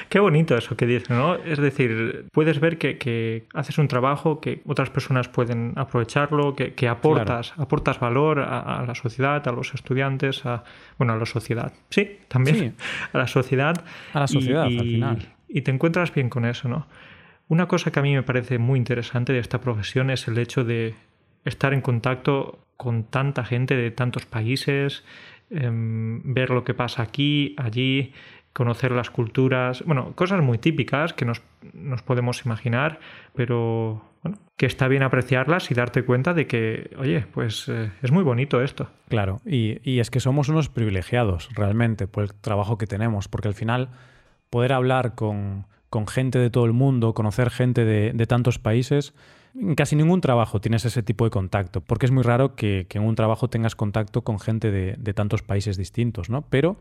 Qué 0.10 0.20
bonito 0.20 0.58
eso 0.58 0.76
que 0.76 0.88
dices, 0.88 1.10
¿no? 1.10 1.36
Es 1.36 1.60
decir, 1.60 2.26
puedes 2.32 2.60
ver 2.60 2.78
que, 2.78 3.46
haces 3.54 3.78
un 3.78 3.88
trabajo 3.88 4.41
que 4.41 4.62
otras 4.65 4.89
personas 4.89 5.28
pueden 5.28 5.74
aprovecharlo, 5.76 6.56
que, 6.56 6.88
aportas, 6.88 7.54
aportas 7.58 8.00
valor 8.00 8.39
a, 8.39 8.84
la 8.88 8.96
sociedad, 8.96 9.48
a 9.48 9.52
los 9.52 9.74
estudiantes, 9.74 10.46
a, 10.46 10.63
bueno, 10.98 11.13
a 11.13 11.17
la 11.17 11.26
sociedad. 11.26 11.74
Sí, 11.89 12.20
también. 12.28 12.76
A 13.13 13.17
la 13.17 13.28
sociedad. 13.28 13.84
A 14.13 14.22
la 14.22 14.28
sociedad, 14.28 14.67
y, 14.67 14.78
al 14.78 14.86
final. 14.86 15.34
Y 15.48 15.62
te 15.62 15.72
encuentras 15.72 16.13
bien 16.13 16.30
con 16.30 16.46
eso, 16.46 16.67
¿no? 16.67 16.88
Una 17.48 17.67
cosa 17.67 17.91
que 17.91 18.00
a 18.00 18.04
mí 18.04 18.13
me 18.13 18.24
parece 18.24 18.58
muy 18.58 18.78
interesante 18.78 19.32
de 19.32 19.39
esta 19.39 19.62
profesión 19.62 20.10
es 20.10 20.28
el 20.28 20.38
hecho 20.38 20.63
de 20.63 20.96
estar 21.46 21.74
en 21.74 21.82
contacto 21.82 22.60
con 22.76 23.04
tanta 23.04 23.43
gente 23.46 23.76
de 23.76 23.89
tantos 23.91 24.26
países, 24.26 25.04
Em, 25.49 26.33
ver 26.33 26.49
lo 26.49 26.65
que 26.65 26.73
pasa 26.73 27.01
aquí, 27.01 27.55
allí, 27.57 28.12
conocer 28.51 28.91
las 28.91 29.10
culturas, 29.10 29.81
bueno, 29.86 30.13
cosas 30.13 30.41
muy 30.41 30.57
típicas 30.57 31.13
que 31.13 31.23
nos, 31.23 31.41
podemos 32.03 32.45
imaginar, 32.45 32.99
pero 33.33 34.01
bueno, 34.23 34.39
que 34.57 34.65
está 34.65 34.89
bien 34.89 35.03
apreciarlas 35.03 35.71
y 35.71 35.73
darte 35.73 36.03
cuenta 36.03 36.33
de 36.33 36.47
que, 36.47 36.89
oye, 36.97 37.25
pues 37.31 37.69
eh, 37.69 37.91
es 38.01 38.12
muy 38.12 38.23
bonito 38.23 38.62
esto. 38.62 38.89
Claro, 39.07 39.39
y, 39.45 39.99
es 39.99 40.10
que 40.10 40.19
somos 40.19 40.49
unos 40.49 40.67
privilegiados 40.67 41.49
realmente 41.55 42.07
por 42.07 42.23
el 42.23 42.33
trabajo 42.33 42.77
que 42.77 42.88
tenemos, 42.88 43.29
porque 43.29 43.47
al 43.47 43.53
final 43.53 43.89
poder 44.49 44.73
hablar 44.73 45.15
con, 45.15 45.65
gente 46.07 46.39
de 46.39 46.49
todo 46.49 46.65
el 46.65 46.73
mundo, 46.73 47.13
conocer 47.13 47.51
gente 47.51 47.86
de 47.86 48.25
tantos 48.27 48.60
países, 48.60 49.13
en 49.60 49.76
casi 49.76 49.96
ningún 49.96 50.22
trabajo 50.22 50.62
tienes 50.62 50.86
ese 50.86 51.04
tipo 51.04 51.26
de 51.26 51.32
contacto, 51.32 51.82
porque 51.82 52.06
es 52.06 52.12
muy 52.12 52.24
raro 52.24 52.56
que, 52.56 52.88
en 52.89 53.04
un 53.04 53.15
trabajo 53.15 53.50
tengas 53.50 53.76
contacto 53.76 54.22
con 54.24 54.39
gente 54.39 54.72
de, 54.72 55.13
tantos 55.13 55.41
países 55.41 55.78
distintos, 55.78 56.30
¿no? 56.30 56.43
Pero 56.43 56.78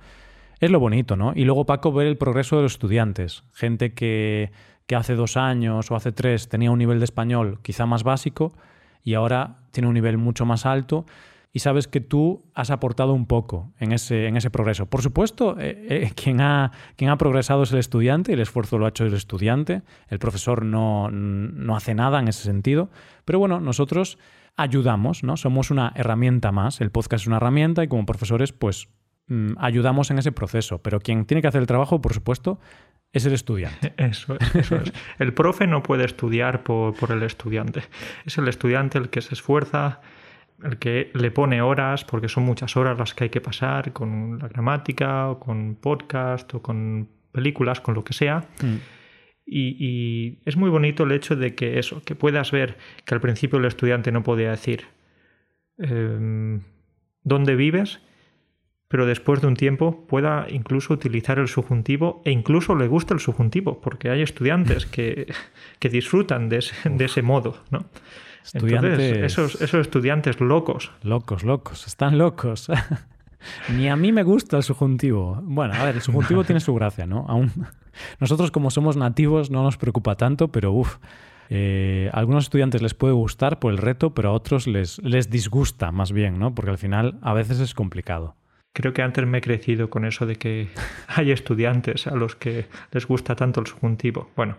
es 0.61 0.71
lo 0.71 0.81
bonito, 0.81 1.17
¿no? 1.17 1.33
Y 1.35 1.45
luego, 1.45 1.67
Paco, 1.67 1.93
ver 1.93 2.07
el 2.07 2.17
progreso 2.17 2.57
de 2.57 2.63
los 2.63 2.73
estudiantes. 2.73 3.45
Gente 3.53 3.95
que, 3.95 4.51
que 4.87 4.97
hace 4.97 5.15
dos 5.15 5.37
años 5.37 5.91
o 5.91 5.97
hace 5.97 6.13
tres 6.13 6.49
tenía 6.49 6.71
un 6.71 6.79
nivel 6.79 6.99
de 6.99 7.05
español 7.05 7.59
quizá 7.63 7.87
más 7.87 8.05
básico 8.05 8.53
y 9.05 9.15
ahora 9.15 9.57
tiene 9.71 9.89
un 9.89 9.95
nivel 9.95 10.19
mucho 10.19 10.45
más 10.45 10.67
alto 10.67 11.07
y 11.53 11.61
sabes 11.61 11.89
que 11.89 12.01
tú 12.01 12.45
has 12.55 12.71
aportado 12.71 13.15
un 13.15 13.27
poco 13.27 13.73
en 13.79 13.93
ese, 13.93 14.27
en 14.27 14.37
ese 14.37 14.51
progreso. 14.51 14.87
Por 14.87 15.03
supuesto, 15.03 15.57
eh, 15.59 15.87
eh, 15.89 16.13
quien, 16.17 16.41
ha, 16.41 16.73
quien 16.97 17.11
ha 17.11 17.17
progresado 17.17 17.63
es 17.63 17.73
el 17.73 17.79
estudiante, 17.79 18.33
el 18.33 18.41
esfuerzo 18.41 18.79
lo 18.79 18.87
ha 18.87 18.91
hecho 18.91 19.05
el 19.05 19.15
estudiante, 19.15 19.83
el 20.09 20.19
profesor 20.19 20.65
no, 20.65 21.11
no 21.11 21.77
hace 21.77 21.95
nada 21.95 22.21
en 22.21 22.29
ese 22.29 22.43
sentido, 22.43 22.91
pero 23.25 23.39
bueno, 23.39 23.61
nosotros 23.61 24.19
ayudamos, 24.57 25.23
¿no? 25.23 25.37
Somos 25.37 25.71
una 25.71 25.93
herramienta 25.95 26.53
más, 26.53 26.81
el 26.81 26.91
podcast 26.91 27.23
es 27.23 27.27
una 27.27 27.37
herramienta 27.37 27.85
y 27.85 27.89
como 27.89 28.07
profesores 28.07 28.53
pues 28.53 28.89
mm, 29.29 29.53
ayudamos 29.59 30.11
en 30.11 30.19
ese 30.19 30.33
proceso, 30.33 30.83
pero 30.83 31.01
quien 31.01 31.27
tiene 31.27 31.43
que 31.43 31.49
hacer 31.49 31.61
el 31.61 31.67
trabajo, 31.67 32.01
por 32.01 32.15
supuesto, 32.15 32.59
es 33.13 33.25
el 33.25 33.33
estudiante. 33.33 33.95
Eso 33.97 34.37
es. 34.39 34.93
El 35.19 35.33
profe 35.33 35.67
no 35.67 35.83
puede 35.83 36.05
estudiar 36.05 36.63
por, 36.63 36.95
por, 36.95 37.13
el 37.13 37.23
estudiante. 37.23 37.83
Es 38.25 38.37
el 38.37 38.49
estudiante 38.49 38.99
el 38.99 39.09
que 39.09 39.23
se 39.23 39.35
esfuerza, 39.35 40.01
el 40.63 40.79
que 40.79 41.11
le 41.15 41.31
pone 41.31 41.61
horas, 41.63 42.05
porque 42.05 42.29
son 42.29 42.45
muchas 42.45 42.77
horas 42.77 42.99
las 42.99 43.15
que 43.15 43.25
hay 43.25 43.31
que 43.31 43.41
pasar 43.41 43.93
con 43.93 44.39
la 44.39 44.49
gramática, 44.49 45.31
o 45.31 45.39
con 45.39 45.77
podcast, 45.77 46.55
o 46.55 46.63
con 46.63 47.09
películas, 47.33 47.81
con 47.81 47.95
lo 47.95 48.05
que 48.05 48.13
sea. 48.13 48.45
Mm. 48.63 48.77
Y, 49.47 50.39
es 50.45 50.57
muy 50.57 50.71
bonito 50.71 51.05
el 51.05 51.13
hecho 51.13 51.37
de 51.37 51.55
que 51.55 51.79
eso, 51.79 52.03
que 52.03 52.17
puedas 52.17 52.51
ver 52.51 52.79
que 53.05 53.15
al 53.15 53.21
principio 53.21 53.59
el 53.59 53.65
estudiante 53.67 54.11
no 54.11 54.25
podía 54.25 54.51
decir 54.51 54.87
em, 55.79 56.63
dónde 57.23 57.55
vives, 57.55 58.01
pero 58.89 59.07
después 59.07 59.41
de 59.41 59.47
un 59.47 59.55
tiempo 59.55 60.07
pueda 60.09 60.47
incluso 60.49 60.95
utilizar 60.95 61.39
el 61.39 61.47
subjuntivo 61.47 62.23
e 62.25 62.33
incluso 62.33 62.75
le 62.75 62.89
gusta 62.89 63.15
el 63.15 63.21
subjuntivo, 63.21 63.81
porque 63.81 64.11
hay 64.11 64.23
estudiantes 64.23 64.87
que, 64.95 65.33
que 65.79 65.89
disfrutan 65.89 66.49
de 66.49 66.59
ese, 66.59 66.89
de 66.89 67.05
ese 67.05 67.23
modo, 67.23 67.63
¿no? 67.71 67.87
Esos, 68.55 69.61
esos 69.61 69.81
estudiantes 69.81 70.41
locos. 70.41 70.93
Locos, 71.03 71.43
locos, 71.43 71.87
están 71.87 72.19
locos. 72.19 72.69
Ni 73.77 73.89
a 73.89 73.97
mí 73.97 74.13
me 74.13 74.23
gusta 74.23 74.57
el 74.57 74.63
subjuntivo. 74.63 75.39
Bueno, 75.43 75.75
a 75.75 75.85
ver, 75.85 75.97
el 75.97 76.03
subjuntivo 76.03 76.45
tiene 76.45 76.61
su 76.61 76.75
gracia, 76.75 77.07
¿no? 77.07 77.25
Aún 77.29 77.53
nosotros 78.21 78.51
como 78.51 78.71
somos 78.71 78.97
nativos 78.97 79.51
no 79.51 79.63
nos 79.63 79.77
preocupa 79.77 80.17
tanto, 80.17 80.49
pero 80.49 80.73
uff, 80.73 80.97
eh, 81.49 82.11
a 82.13 82.19
algunos 82.19 82.45
estudiantes 82.45 82.83
les 82.83 82.95
puede 82.95 83.15
gustar 83.15 83.59
por 83.59 83.73
el 83.73 83.79
reto, 83.79 84.15
pero 84.15 84.31
a 84.31 84.33
otros 84.33 84.67
les, 84.67 84.99
les 85.03 85.31
disgusta 85.31 85.93
más 85.93 86.13
bien, 86.13 86.39
¿no? 86.39 86.55
Porque 86.55 86.71
al 86.71 86.79
final 86.79 87.19
a 87.23 87.35
veces 87.35 87.61
es 87.61 87.75
complicado. 87.75 88.37
Creo 88.73 88.93
que 88.93 89.03
antes 89.03 89.27
me 89.27 89.39
he 89.39 89.41
crecido 89.41 89.89
con 89.89 90.05
eso 90.05 90.27
de 90.27 90.37
que 90.37 90.69
hay 91.09 91.31
estudiantes 91.31 92.07
a 92.07 92.15
los 92.15 92.37
que 92.37 92.67
les 92.93 93.07
gusta 93.07 93.37
tanto 93.37 93.61
el 93.61 93.67
subjuntivo. 93.67 94.31
Bueno, 94.37 94.57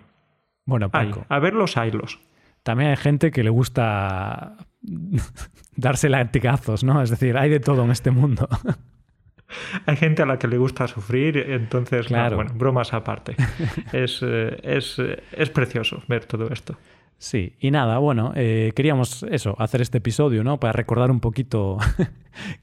bueno, 0.66 0.90
Paco. 0.90 1.26
a 1.30 1.40
ver 1.40 1.54
los 1.54 1.78
haylos. 1.78 2.20
También 2.68 2.90
hay 2.90 2.98
gente 2.98 3.32
que 3.32 3.46
le 3.46 3.50
gusta 3.50 4.58
darse 5.78 6.10
latigazos, 6.10 6.84
¿no? 6.84 7.02
Es 7.02 7.10
decir, 7.10 7.38
hay 7.38 7.50
de 7.50 7.62
todo 7.62 7.86
en 7.86 7.92
este 7.92 8.12
mundo. 8.12 8.50
Hay 9.86 9.96
gente 9.96 10.24
a 10.24 10.26
la 10.26 10.38
que 10.38 10.50
le 10.50 10.58
gusta 10.58 10.90
sufrir, 10.90 11.38
entonces, 11.38 12.08
claro. 12.08 12.36
bueno, 12.36 12.52
bromas 12.54 12.94
aparte. 12.94 13.38
Es, 13.94 14.20
eh, 14.22 14.58
es, 14.62 15.02
es, 15.32 15.50
precioso 15.52 16.04
ver 16.10 16.26
todo 16.26 16.50
esto. 16.50 16.78
Sí, 17.18 17.56
y 17.62 17.72
nada, 17.72 18.00
bueno, 18.00 18.34
eh, 18.36 18.74
queríamos 18.76 19.24
eso, 19.24 19.56
hacer 19.58 19.80
este 19.80 20.00
episodio, 20.00 20.44
¿no? 20.44 20.60
Para 20.60 20.74
recordar 20.74 21.10
un 21.10 21.22
poquito 21.22 21.78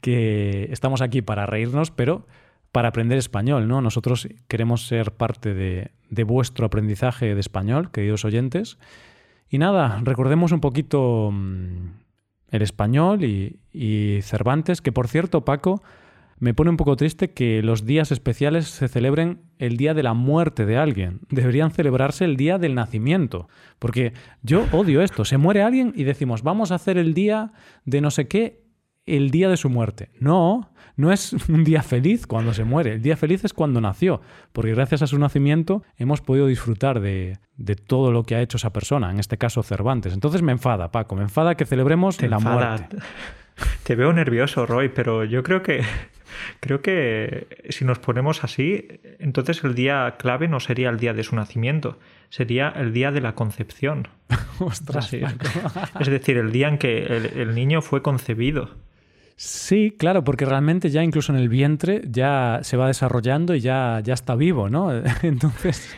que 0.03 0.69
estamos 0.71 1.01
aquí 1.01 1.23
para 1.23 1.47
reírnos, 1.47 1.91
pero 1.91 2.27
para 2.73 2.89
aprender 2.89 3.17
español, 3.17 3.67
¿no? 3.67 3.81
Nosotros 3.81 4.29
queremos 4.49 4.87
ser 4.87 5.13
parte 5.13 5.55
de, 5.55 5.93
de 6.11 6.25
vuestro 6.25 6.67
aprendizaje 6.67 7.35
de 7.35 7.41
español, 7.41 7.91
queridos 7.91 8.27
oyentes. 8.27 8.77
Y 9.49 9.59
nada, 9.59 10.01
recordemos 10.03 10.53
un 10.53 10.61
poquito 10.61 11.31
mm, 11.33 11.89
el 12.51 12.63
español 12.63 13.25
y, 13.25 14.21
Cervantes, 14.23 14.81
que 14.81 14.93
por 14.93 15.09
cierto, 15.09 15.45
Paco, 15.45 15.83
me 16.39 16.55
pone 16.55 16.71
un 16.71 16.77
poco 16.77 16.97
triste 16.97 17.31
que 17.33 17.63
los 17.63 17.87
días 17.87 18.11
especiales 18.11 18.67
se 18.67 18.89
celebren 18.89 19.43
el 19.59 19.77
día 19.77 19.95
de 19.95 20.03
la 20.03 20.15
muerte 20.15 20.67
de 20.67 20.77
alguien. 20.77 21.21
Deberían 21.31 21.71
celebrarse 21.71 22.25
el 22.25 22.37
día 22.37 22.59
del 22.59 22.75
nacimiento. 22.75 23.49
Porque 23.79 24.13
yo 24.43 24.67
odio 24.73 25.01
esto. 25.01 25.25
Se 25.25 25.39
muere 25.39 25.63
alguien 25.63 25.93
y 25.97 26.05
decimos, 26.05 26.43
vamos 26.43 26.73
a 26.73 26.77
hacer 26.77 26.99
el 26.99 27.15
día 27.15 27.53
de 27.85 28.01
no 28.01 28.11
sé 28.11 28.27
qué, 28.27 28.64
el 29.07 29.31
día 29.31 29.49
de 29.49 29.57
su 29.57 29.71
muerte. 29.71 30.11
No, 30.19 30.71
no 30.97 31.13
es 31.13 31.33
un 31.49 31.65
día 31.65 31.83
feliz 31.83 32.27
cuando 32.27 32.55
se 32.55 32.65
muere. 32.65 32.95
El 32.95 33.03
día 33.03 33.17
feliz 33.17 33.45
es 33.45 33.53
cuando 33.53 33.81
nació. 33.81 34.21
Porque 34.53 34.75
gracias 34.75 35.03
a 35.03 35.07
su 35.07 35.19
nacimiento 35.19 35.83
hemos 35.97 36.21
podido 36.21 36.47
disfrutar 36.47 37.01
de, 37.01 37.39
todo 37.87 38.13
lo 38.13 38.25
que 38.25 38.35
ha 38.35 38.43
hecho 38.43 38.57
esa 38.57 38.73
persona, 38.73 39.11
en 39.11 39.19
este 39.19 39.39
caso 39.39 39.63
Cervantes. 39.63 40.13
Entonces 40.13 40.43
me 40.43 40.53
enfada, 40.53 40.91
Paco, 40.91 41.17
me 41.17 41.23
enfada 41.23 41.57
que 41.57 41.67
celebremos 41.67 42.21
la 42.23 42.39
muerte. 42.39 42.97
Te 43.85 43.95
veo 43.95 44.13
nervioso, 44.13 44.67
Roy, 44.67 44.89
pero 44.89 45.25
yo 45.25 45.45
creo 45.45 45.63
que 45.63 45.83
creo 46.61 46.83
que 46.83 47.47
si 47.69 47.85
nos 47.85 47.99
ponemos 47.99 48.45
así, 48.45 48.89
entonces 49.19 49.63
el 49.65 49.75
día 49.75 50.17
clave 50.19 50.49
no 50.49 50.61
sería 50.61 50.91
el 50.91 50.99
día 50.99 51.13
de 51.13 51.23
su 51.23 51.37
nacimiento, 51.37 51.99
sería 52.31 52.69
el 52.71 52.93
día 52.93 53.13
de 53.13 53.21
la 53.21 53.35
concepción. 53.35 54.09
Ostras, 54.59 55.13
es 55.13 56.09
decir, 56.09 56.37
el 56.37 56.53
día 56.53 56.69
en 56.69 56.79
que 56.79 57.05
el, 57.05 57.55
niño 57.55 57.83
fue 57.83 58.03
concebido. 58.03 58.71
Sí, 59.37 59.95
claro, 59.99 60.23
porque 60.23 60.45
realmente 60.45 60.91
ya 60.91 61.03
incluso 61.03 61.33
en 61.33 61.39
el 61.39 61.49
vientre 61.49 62.03
ya 62.09 62.61
se 62.63 62.77
va 62.77 62.87
desarrollando 62.87 63.55
y 63.55 63.61
ya, 63.61 64.01
ya 64.03 64.15
está 64.15 64.37
vivo, 64.37 64.69
¿no? 64.69 64.93
Entonces, 65.23 65.97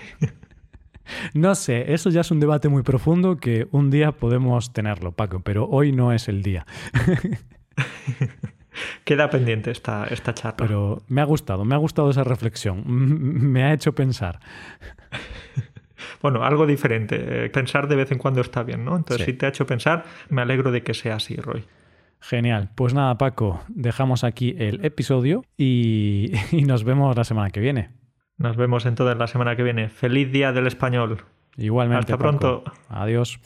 no 1.35 1.55
sé, 1.55 1.93
eso 1.93 2.11
ya 2.11 2.23
es 2.23 2.31
un 2.31 2.41
debate 2.41 2.69
muy 2.69 2.83
profundo 2.83 3.37
que 3.37 3.69
un 3.73 3.91
día 3.91 4.13
podemos 4.13 4.73
tenerlo, 4.73 5.13
Paco, 5.13 5.41
pero 5.41 5.69
hoy 5.69 5.93
no 5.93 6.13
es 6.13 6.29
el 6.29 6.43
día. 6.43 6.67
Queda 9.05 9.31
pendiente 9.31 9.71
esta, 9.71 10.07
esta 10.07 10.35
charla. 10.35 10.57
Pero 10.57 11.03
me 11.09 11.21
ha 11.21 11.25
gustado, 11.25 11.65
me 11.65 11.75
ha 11.75 11.79
gustado 11.79 12.11
esa 12.11 12.25
reflexión. 12.25 12.85
Me 13.53 13.65
ha 13.65 13.73
hecho 13.73 13.95
pensar. 13.95 14.41
Bueno, 16.21 16.45
algo 16.45 16.67
diferente. 16.67 17.47
Eh, 17.47 17.51
pensar 17.51 17.89
de 17.89 17.97
vez 17.97 18.13
en 18.13 18.19
cuando 18.19 18.41
está 18.41 18.63
bien, 18.63 18.85
¿no? 18.85 18.97
Entonces, 18.97 19.25
si 19.25 19.33
te 19.33 19.47
ha 19.47 19.49
hecho 19.49 19.67
pensar, 19.67 20.05
me 20.29 20.43
alegro 20.43 20.71
de 20.71 20.83
que 20.83 20.93
sea 20.93 21.17
así, 21.17 21.37
Roy. 21.37 21.65
Genial. 22.21 22.71
Pues 22.75 22.95
nada, 22.95 23.17
Paco, 23.19 23.61
dejamos 23.69 24.25
aquí 24.25 24.55
el 24.59 24.85
episodio 24.85 25.45
y, 25.57 26.33
nos 26.67 26.85
vemos 26.85 27.17
la 27.17 27.25
semana 27.25 27.51
que 27.51 27.61
viene. 27.61 27.91
Nos 28.39 28.57
vemos 28.57 28.85
entonces 28.87 29.17
la 29.17 29.27
semana 29.27 29.57
que 29.57 29.63
viene. 29.63 29.89
Feliz 29.89 30.31
día 30.31 30.53
del 30.53 30.67
español. 30.67 31.25
Igualmente. 31.57 32.13
Hasta 32.13 32.19
pronto. 32.19 32.65
Adiós. 32.89 33.41